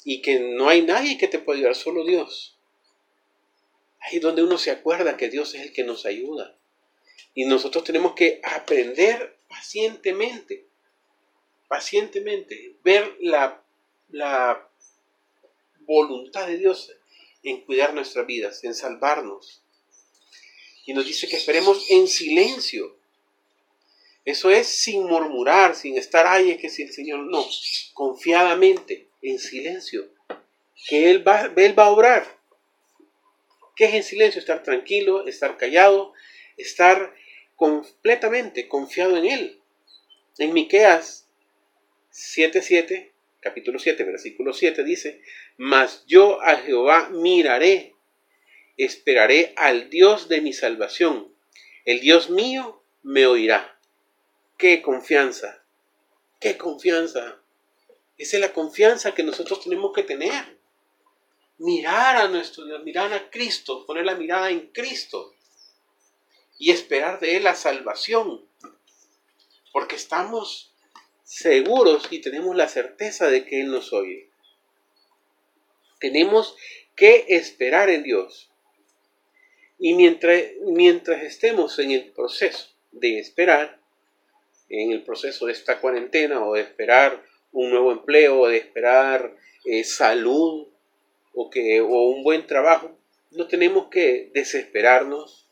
Y 0.03 0.21
que 0.21 0.39
no 0.39 0.69
hay 0.69 0.81
nadie 0.81 1.17
que 1.17 1.27
te 1.27 1.39
pueda 1.39 1.59
ayudar, 1.59 1.75
solo 1.75 2.05
Dios. 2.05 2.57
Ahí 3.99 4.17
es 4.17 4.21
donde 4.21 4.43
uno 4.43 4.57
se 4.57 4.71
acuerda 4.71 5.17
que 5.17 5.29
Dios 5.29 5.53
es 5.55 5.61
el 5.61 5.73
que 5.73 5.83
nos 5.83 6.05
ayuda. 6.05 6.57
Y 7.33 7.45
nosotros 7.45 7.83
tenemos 7.83 8.13
que 8.13 8.41
aprender 8.43 9.37
pacientemente, 9.47 10.67
pacientemente, 11.67 12.75
ver 12.83 13.15
la, 13.19 13.63
la 14.09 14.69
voluntad 15.81 16.47
de 16.47 16.57
Dios 16.57 16.91
en 17.43 17.61
cuidar 17.61 17.93
nuestras 17.93 18.25
vidas, 18.25 18.63
en 18.63 18.73
salvarnos, 18.73 19.63
y 20.89 20.93
nos 20.93 21.05
dice 21.05 21.27
que 21.27 21.35
esperemos 21.35 21.85
en 21.91 22.07
silencio. 22.07 22.98
Eso 24.29 24.51
es 24.51 24.67
sin 24.67 25.07
murmurar, 25.07 25.73
sin 25.73 25.97
estar, 25.97 26.27
ay, 26.27 26.51
es 26.51 26.59
que 26.59 26.69
si 26.69 26.83
el 26.83 26.93
Señor, 26.93 27.21
no, 27.21 27.43
confiadamente, 27.95 29.07
en 29.23 29.39
silencio, 29.39 30.07
que 30.87 31.09
Él 31.09 31.27
va, 31.27 31.51
Él 31.55 31.77
va 31.77 31.85
a 31.85 31.89
obrar. 31.89 32.37
¿Qué 33.75 33.85
es 33.85 33.93
en 33.95 34.03
silencio? 34.03 34.37
Estar 34.37 34.61
tranquilo, 34.61 35.25
estar 35.25 35.57
callado, 35.57 36.13
estar 36.57 37.11
completamente 37.55 38.67
confiado 38.67 39.17
en 39.17 39.25
Él. 39.25 39.61
En 40.37 40.53
Miqueas 40.53 41.27
7:7, 42.11 43.11
capítulo 43.39 43.79
7, 43.79 44.03
versículo 44.03 44.53
7 44.53 44.83
dice, 44.83 45.23
"Mas 45.57 46.03
yo 46.05 46.39
a 46.43 46.57
Jehová 46.57 47.09
miraré, 47.09 47.95
esperaré 48.77 49.53
al 49.55 49.89
Dios 49.89 50.29
de 50.29 50.41
mi 50.41 50.53
salvación. 50.53 51.33
El 51.83 51.99
Dios 51.99 52.29
mío 52.29 52.83
me 53.01 53.25
oirá." 53.25 53.78
Qué 54.59 54.81
confianza. 54.81 55.63
Qué 56.37 56.57
confianza. 56.57 57.39
Esa 58.17 58.35
es 58.35 58.41
la 58.41 58.51
confianza 58.51 59.15
que 59.15 59.23
nosotros 59.23 59.63
tenemos 59.63 59.93
que 59.95 60.03
tener. 60.03 60.59
Mirar 61.59 62.17
a 62.17 62.27
nuestro 62.27 62.65
Dios, 62.65 62.83
mirar 62.83 63.13
a 63.13 63.29
Cristo, 63.29 63.85
poner 63.85 64.05
la 64.05 64.15
mirada 64.15 64.49
en 64.49 64.67
Cristo 64.73 65.33
y 66.57 66.71
esperar 66.71 67.21
de 67.21 67.37
Él 67.37 67.45
la 67.45 67.55
salvación. 67.55 68.45
Porque 69.71 69.95
estamos 69.95 70.73
seguros 71.23 72.09
y 72.11 72.19
tenemos 72.19 72.53
la 72.53 72.67
certeza 72.67 73.29
de 73.29 73.45
que 73.45 73.61
Él 73.61 73.71
nos 73.71 73.93
oye. 73.93 74.29
Tenemos 76.01 76.57
que 76.97 77.27
esperar 77.29 77.89
en 77.89 78.03
Dios. 78.03 78.51
Y 79.77 79.93
mientras, 79.93 80.43
mientras 80.65 81.23
estemos 81.23 81.79
en 81.79 81.91
el 81.91 82.11
proceso 82.11 82.73
de 82.91 83.19
esperar, 83.19 83.78
en 84.69 84.91
el 84.91 85.03
proceso 85.03 85.47
de 85.47 85.53
esta 85.53 85.81
cuarentena 85.81 86.45
o 86.45 86.53
de 86.53 86.61
esperar 86.61 87.23
un 87.51 87.71
nuevo 87.71 87.91
empleo, 87.91 88.41
o 88.41 88.47
de 88.47 88.57
esperar 88.57 89.35
eh, 89.65 89.83
salud 89.83 90.67
o, 91.33 91.49
que, 91.49 91.81
o 91.81 91.87
un 91.87 92.23
buen 92.23 92.45
trabajo, 92.45 92.91
no 93.31 93.47
tenemos 93.47 93.87
que 93.89 94.29
desesperarnos, 94.33 95.47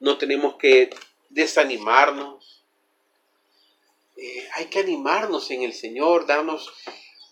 no 0.00 0.18
tenemos 0.18 0.56
que 0.56 0.90
desanimarnos. 1.30 2.64
Eh, 4.16 4.48
hay 4.54 4.66
que 4.66 4.80
animarnos 4.80 5.50
en 5.50 5.62
el 5.62 5.72
Señor, 5.72 6.26
darnos 6.26 6.72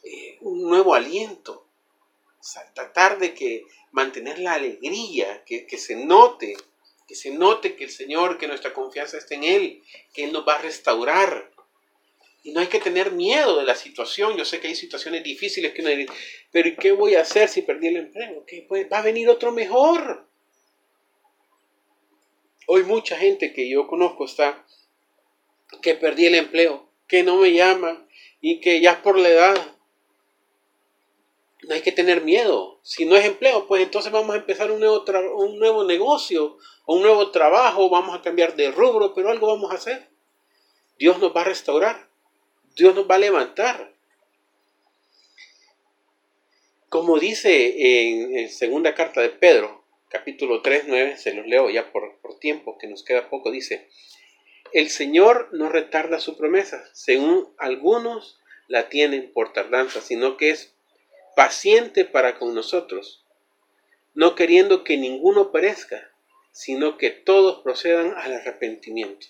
eh, 0.02 0.38
un 0.40 0.62
nuevo 0.62 0.94
aliento, 0.94 1.66
tratar 2.74 3.18
de 3.18 3.34
que 3.34 3.64
mantener 3.90 4.38
la 4.38 4.54
alegría, 4.54 5.44
que, 5.44 5.66
que 5.66 5.78
se 5.78 5.96
note, 5.96 6.56
que 7.06 7.14
se 7.14 7.30
note 7.30 7.76
que 7.76 7.84
el 7.84 7.90
Señor, 7.90 8.38
que 8.38 8.46
nuestra 8.46 8.72
confianza 8.72 9.18
está 9.18 9.34
en 9.34 9.44
Él, 9.44 9.82
que 10.12 10.24
Él 10.24 10.32
nos 10.32 10.46
va 10.46 10.56
a 10.56 10.62
restaurar. 10.62 11.50
Y 12.42 12.52
no 12.52 12.60
hay 12.60 12.66
que 12.66 12.80
tener 12.80 13.12
miedo 13.12 13.58
de 13.58 13.64
la 13.64 13.74
situación. 13.74 14.36
Yo 14.36 14.44
sé 14.44 14.60
que 14.60 14.68
hay 14.68 14.74
situaciones 14.74 15.24
difíciles 15.24 15.72
que 15.72 15.80
uno 15.80 15.90
dice, 15.90 16.12
pero 16.50 16.68
¿y 16.68 16.76
qué 16.76 16.92
voy 16.92 17.14
a 17.14 17.22
hacer 17.22 17.48
si 17.48 17.62
perdí 17.62 17.88
el 17.88 17.96
empleo? 17.96 18.44
¿Qué? 18.46 18.64
Pues 18.68 18.86
va 18.92 18.98
a 18.98 19.02
venir 19.02 19.28
otro 19.28 19.52
mejor. 19.52 20.26
Hoy 22.66 22.82
mucha 22.84 23.16
gente 23.16 23.52
que 23.52 23.68
yo 23.68 23.86
conozco 23.86 24.24
está 24.24 24.64
que 25.82 25.94
perdí 25.94 26.26
el 26.26 26.34
empleo, 26.34 26.88
que 27.06 27.22
no 27.22 27.36
me 27.36 27.52
llaman 27.52 28.08
y 28.40 28.60
que 28.60 28.80
ya 28.80 29.02
por 29.02 29.18
la 29.18 29.28
edad 29.28 29.73
no 31.68 31.74
hay 31.74 31.82
que 31.82 31.92
tener 31.92 32.22
miedo. 32.22 32.80
Si 32.82 33.04
no 33.04 33.16
es 33.16 33.24
empleo, 33.24 33.66
pues 33.66 33.82
entonces 33.82 34.12
vamos 34.12 34.34
a 34.34 34.38
empezar 34.38 34.70
un 34.70 34.80
nuevo, 34.80 35.04
un 35.36 35.58
nuevo 35.58 35.84
negocio 35.84 36.58
o 36.84 36.96
un 36.96 37.02
nuevo 37.02 37.30
trabajo, 37.30 37.88
vamos 37.90 38.16
a 38.16 38.22
cambiar 38.22 38.56
de 38.56 38.70
rubro, 38.70 39.14
pero 39.14 39.30
algo 39.30 39.46
vamos 39.48 39.70
a 39.70 39.76
hacer. 39.76 40.08
Dios 40.98 41.18
nos 41.18 41.34
va 41.34 41.42
a 41.42 41.44
restaurar, 41.44 42.08
Dios 42.76 42.94
nos 42.94 43.08
va 43.08 43.16
a 43.16 43.18
levantar. 43.18 43.92
Como 46.88 47.18
dice 47.18 48.10
en, 48.10 48.38
en 48.38 48.48
segunda 48.50 48.94
carta 48.94 49.20
de 49.20 49.30
Pedro, 49.30 49.84
capítulo 50.08 50.62
3, 50.62 50.84
9, 50.86 51.16
se 51.16 51.34
los 51.34 51.46
leo 51.46 51.70
ya 51.70 51.90
por, 51.90 52.20
por 52.20 52.38
tiempo, 52.38 52.78
que 52.78 52.86
nos 52.86 53.02
queda 53.02 53.28
poco, 53.30 53.50
dice, 53.50 53.88
el 54.72 54.90
Señor 54.90 55.48
no 55.52 55.68
retarda 55.68 56.20
su 56.20 56.36
promesa, 56.36 56.84
según 56.92 57.48
algunos 57.58 58.38
la 58.68 58.88
tienen 58.88 59.32
por 59.32 59.52
tardanza, 59.52 60.00
sino 60.00 60.36
que 60.36 60.50
es 60.50 60.73
paciente 61.34 62.04
para 62.04 62.38
con 62.38 62.54
nosotros, 62.54 63.24
no 64.14 64.34
queriendo 64.34 64.84
que 64.84 64.96
ninguno 64.96 65.52
perezca, 65.52 66.10
sino 66.52 66.98
que 66.98 67.10
todos 67.10 67.62
procedan 67.62 68.14
al 68.16 68.32
arrepentimiento. 68.32 69.26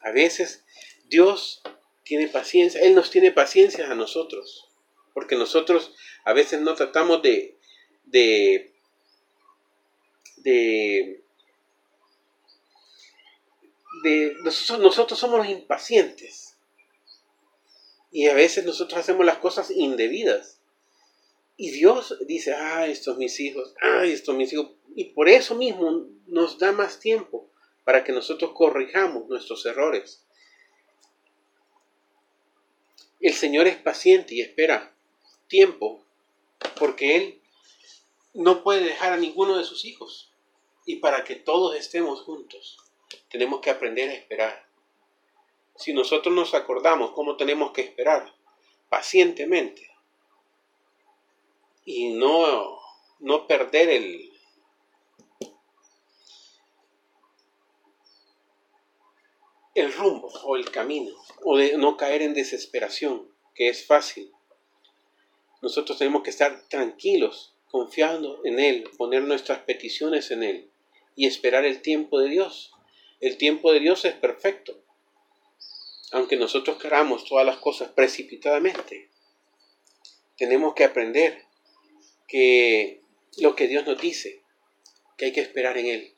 A 0.00 0.10
veces 0.10 0.64
Dios 1.08 1.62
tiene 2.02 2.28
paciencia, 2.28 2.80
Él 2.80 2.94
nos 2.94 3.10
tiene 3.10 3.30
paciencia 3.30 3.90
a 3.90 3.94
nosotros, 3.94 4.68
porque 5.14 5.36
nosotros 5.36 5.94
a 6.24 6.32
veces 6.32 6.60
no 6.60 6.74
tratamos 6.74 7.22
de, 7.22 7.56
de 8.04 8.70
de, 10.42 11.22
nosotros, 14.42 14.80
nosotros 14.80 15.18
somos 15.18 15.46
impacientes. 15.48 16.56
Y 18.12 18.26
a 18.26 18.34
veces 18.34 18.64
nosotros 18.64 18.98
hacemos 18.98 19.24
las 19.24 19.38
cosas 19.38 19.70
indebidas. 19.70 20.59
Y 21.62 21.72
Dios 21.72 22.16
dice, 22.26 22.54
ah, 22.54 22.86
estos 22.86 23.18
mis 23.18 23.38
hijos, 23.38 23.74
ah, 23.82 24.06
estos 24.06 24.34
mis 24.34 24.50
hijos. 24.50 24.70
Y 24.96 25.10
por 25.10 25.28
eso 25.28 25.54
mismo 25.54 26.06
nos 26.26 26.58
da 26.58 26.72
más 26.72 27.00
tiempo 27.00 27.50
para 27.84 28.02
que 28.02 28.12
nosotros 28.12 28.52
corrijamos 28.54 29.28
nuestros 29.28 29.66
errores. 29.66 30.24
El 33.20 33.34
Señor 33.34 33.66
es 33.66 33.76
paciente 33.76 34.34
y 34.34 34.40
espera 34.40 34.96
tiempo 35.48 36.02
porque 36.78 37.16
Él 37.16 37.42
no 38.32 38.62
puede 38.62 38.82
dejar 38.82 39.12
a 39.12 39.18
ninguno 39.18 39.58
de 39.58 39.64
sus 39.64 39.84
hijos. 39.84 40.32
Y 40.86 40.96
para 40.96 41.24
que 41.24 41.36
todos 41.36 41.76
estemos 41.76 42.22
juntos, 42.22 42.78
tenemos 43.28 43.60
que 43.60 43.68
aprender 43.68 44.08
a 44.08 44.14
esperar. 44.14 44.66
Si 45.76 45.92
nosotros 45.92 46.34
nos 46.34 46.54
acordamos 46.54 47.10
cómo 47.10 47.36
tenemos 47.36 47.72
que 47.72 47.82
esperar, 47.82 48.34
pacientemente, 48.88 49.89
y 51.84 52.10
no, 52.10 52.78
no 53.20 53.46
perder 53.46 53.90
el, 53.90 54.32
el 59.74 59.92
rumbo 59.92 60.28
o 60.44 60.56
el 60.56 60.70
camino, 60.70 61.14
o 61.42 61.56
de 61.56 61.76
no 61.78 61.96
caer 61.96 62.22
en 62.22 62.34
desesperación, 62.34 63.30
que 63.54 63.68
es 63.68 63.86
fácil. 63.86 64.32
Nosotros 65.62 65.98
tenemos 65.98 66.22
que 66.22 66.30
estar 66.30 66.68
tranquilos, 66.68 67.54
confiando 67.70 68.40
en 68.44 68.58
Él, 68.58 68.90
poner 68.96 69.22
nuestras 69.22 69.60
peticiones 69.60 70.30
en 70.30 70.42
Él 70.42 70.70
y 71.16 71.26
esperar 71.26 71.64
el 71.64 71.82
tiempo 71.82 72.18
de 72.18 72.28
Dios. 72.30 72.72
El 73.20 73.36
tiempo 73.36 73.72
de 73.72 73.80
Dios 73.80 74.04
es 74.04 74.14
perfecto. 74.14 74.82
Aunque 76.12 76.36
nosotros 76.36 76.78
queramos 76.78 77.24
todas 77.24 77.46
las 77.46 77.58
cosas 77.58 77.90
precipitadamente, 77.90 79.10
tenemos 80.36 80.74
que 80.74 80.84
aprender 80.84 81.44
que 82.30 83.00
lo 83.38 83.56
que 83.56 83.66
Dios 83.66 83.84
nos 83.86 84.00
dice, 84.00 84.40
que 85.16 85.26
hay 85.26 85.32
que 85.32 85.40
esperar 85.40 85.76
en 85.78 85.86
Él, 85.86 86.14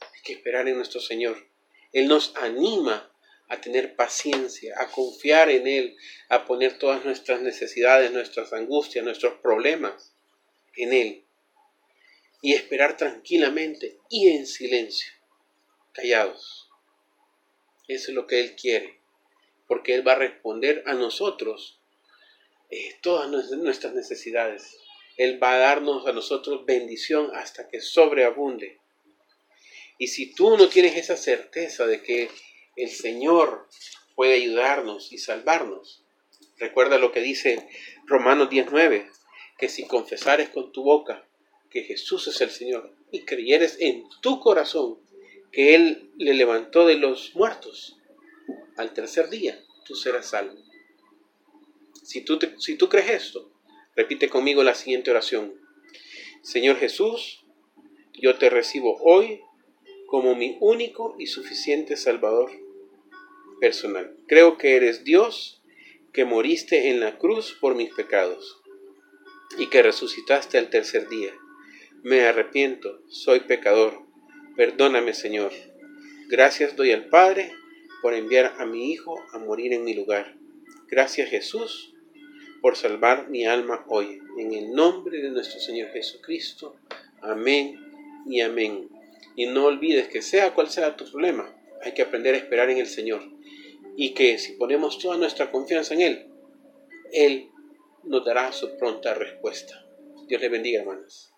hay 0.00 0.22
que 0.24 0.32
esperar 0.32 0.66
en 0.68 0.76
nuestro 0.76 1.00
Señor. 1.00 1.46
Él 1.92 2.08
nos 2.08 2.34
anima 2.36 3.12
a 3.48 3.60
tener 3.60 3.94
paciencia, 3.96 4.74
a 4.78 4.90
confiar 4.90 5.50
en 5.50 5.66
Él, 5.66 5.96
a 6.28 6.46
poner 6.46 6.78
todas 6.78 7.04
nuestras 7.04 7.42
necesidades, 7.42 8.10
nuestras 8.12 8.52
angustias, 8.52 9.04
nuestros 9.04 9.34
problemas 9.40 10.14
en 10.76 10.92
Él 10.92 11.24
y 12.42 12.54
esperar 12.54 12.96
tranquilamente 12.96 13.98
y 14.08 14.28
en 14.28 14.46
silencio, 14.46 15.12
callados. 15.92 16.70
Eso 17.86 18.12
es 18.12 18.14
lo 18.14 18.26
que 18.26 18.40
Él 18.40 18.56
quiere, 18.56 18.98
porque 19.66 19.94
Él 19.94 20.06
va 20.06 20.12
a 20.12 20.18
responder 20.18 20.84
a 20.86 20.94
nosotros 20.94 21.78
eh, 22.70 22.96
todas 23.02 23.28
nuestras 23.28 23.94
necesidades. 23.94 24.78
Él 25.20 25.38
va 25.42 25.52
a 25.52 25.58
darnos 25.58 26.06
a 26.06 26.12
nosotros 26.12 26.64
bendición 26.64 27.30
hasta 27.34 27.68
que 27.68 27.82
sobreabunde. 27.82 28.80
Y 29.98 30.06
si 30.06 30.32
tú 30.32 30.56
no 30.56 30.70
tienes 30.70 30.96
esa 30.96 31.18
certeza 31.18 31.86
de 31.86 32.02
que 32.02 32.30
el 32.74 32.88
Señor 32.88 33.68
puede 34.14 34.32
ayudarnos 34.32 35.12
y 35.12 35.18
salvarnos, 35.18 36.02
recuerda 36.56 36.96
lo 36.96 37.12
que 37.12 37.20
dice 37.20 37.68
Romanos 38.06 38.48
19, 38.48 39.10
que 39.58 39.68
si 39.68 39.86
confesares 39.86 40.48
con 40.48 40.72
tu 40.72 40.84
boca 40.84 41.28
que 41.68 41.82
Jesús 41.82 42.26
es 42.28 42.40
el 42.40 42.48
Señor 42.48 42.90
y 43.12 43.26
creyeres 43.26 43.76
en 43.78 44.04
tu 44.22 44.40
corazón 44.40 45.00
que 45.52 45.74
Él 45.74 46.12
le 46.16 46.32
levantó 46.32 46.86
de 46.86 46.94
los 46.94 47.34
muertos, 47.34 47.98
al 48.78 48.94
tercer 48.94 49.28
día 49.28 49.62
tú 49.84 49.94
serás 49.96 50.30
salvo. 50.30 50.56
Si 52.02 52.22
tú, 52.22 52.38
si 52.56 52.76
tú 52.76 52.88
crees 52.88 53.10
esto, 53.10 53.49
repite 53.96 54.28
conmigo 54.28 54.62
la 54.62 54.74
siguiente 54.74 55.10
oración. 55.10 55.54
Señor 56.42 56.76
Jesús, 56.76 57.44
yo 58.14 58.36
te 58.36 58.50
recibo 58.50 58.96
hoy 59.02 59.40
como 60.06 60.34
mi 60.34 60.56
único 60.60 61.16
y 61.18 61.26
suficiente 61.26 61.96
Salvador 61.96 62.50
personal. 63.60 64.16
Creo 64.26 64.58
que 64.58 64.76
eres 64.76 65.04
Dios, 65.04 65.62
que 66.12 66.24
moriste 66.24 66.88
en 66.90 67.00
la 67.00 67.18
cruz 67.18 67.56
por 67.60 67.74
mis 67.74 67.92
pecados 67.94 68.60
y 69.58 69.68
que 69.68 69.82
resucitaste 69.82 70.58
al 70.58 70.70
tercer 70.70 71.08
día 71.08 71.32
me 72.02 72.22
arrepiento, 72.22 73.02
soy 73.08 73.40
pecador, 73.40 74.06
perdóname 74.56 75.12
Señor. 75.12 75.52
Gracias 76.28 76.74
doy 76.74 76.92
al 76.92 77.10
Padre 77.10 77.52
por 78.00 78.14
enviar 78.14 78.54
a 78.58 78.64
mi 78.64 78.90
Hijo 78.90 79.22
a 79.32 79.38
morir 79.38 79.74
en 79.74 79.84
mi 79.84 79.92
lugar. 79.92 80.34
Gracias 80.88 81.28
Jesús 81.28 81.89
por 82.60 82.76
salvar 82.76 83.28
mi 83.28 83.46
alma 83.46 83.84
hoy. 83.88 84.20
En 84.38 84.52
el 84.52 84.72
nombre 84.72 85.20
de 85.20 85.30
nuestro 85.30 85.60
Señor 85.60 85.90
Jesucristo. 85.90 86.76
Amén 87.20 87.78
y 88.26 88.40
amén. 88.40 88.88
Y 89.36 89.46
no 89.46 89.66
olvides 89.66 90.08
que 90.08 90.22
sea 90.22 90.54
cual 90.54 90.70
sea 90.70 90.96
tu 90.96 91.10
problema, 91.10 91.54
hay 91.82 91.92
que 91.92 92.02
aprender 92.02 92.34
a 92.34 92.38
esperar 92.38 92.70
en 92.70 92.78
el 92.78 92.86
Señor. 92.86 93.22
Y 93.96 94.10
que 94.10 94.38
si 94.38 94.52
ponemos 94.52 94.98
toda 94.98 95.16
nuestra 95.16 95.50
confianza 95.50 95.94
en 95.94 96.00
Él, 96.00 96.26
Él 97.12 97.50
nos 98.04 98.24
dará 98.24 98.52
su 98.52 98.76
pronta 98.76 99.14
respuesta. 99.14 99.86
Dios 100.28 100.40
le 100.40 100.48
bendiga, 100.48 100.80
hermanas. 100.80 101.32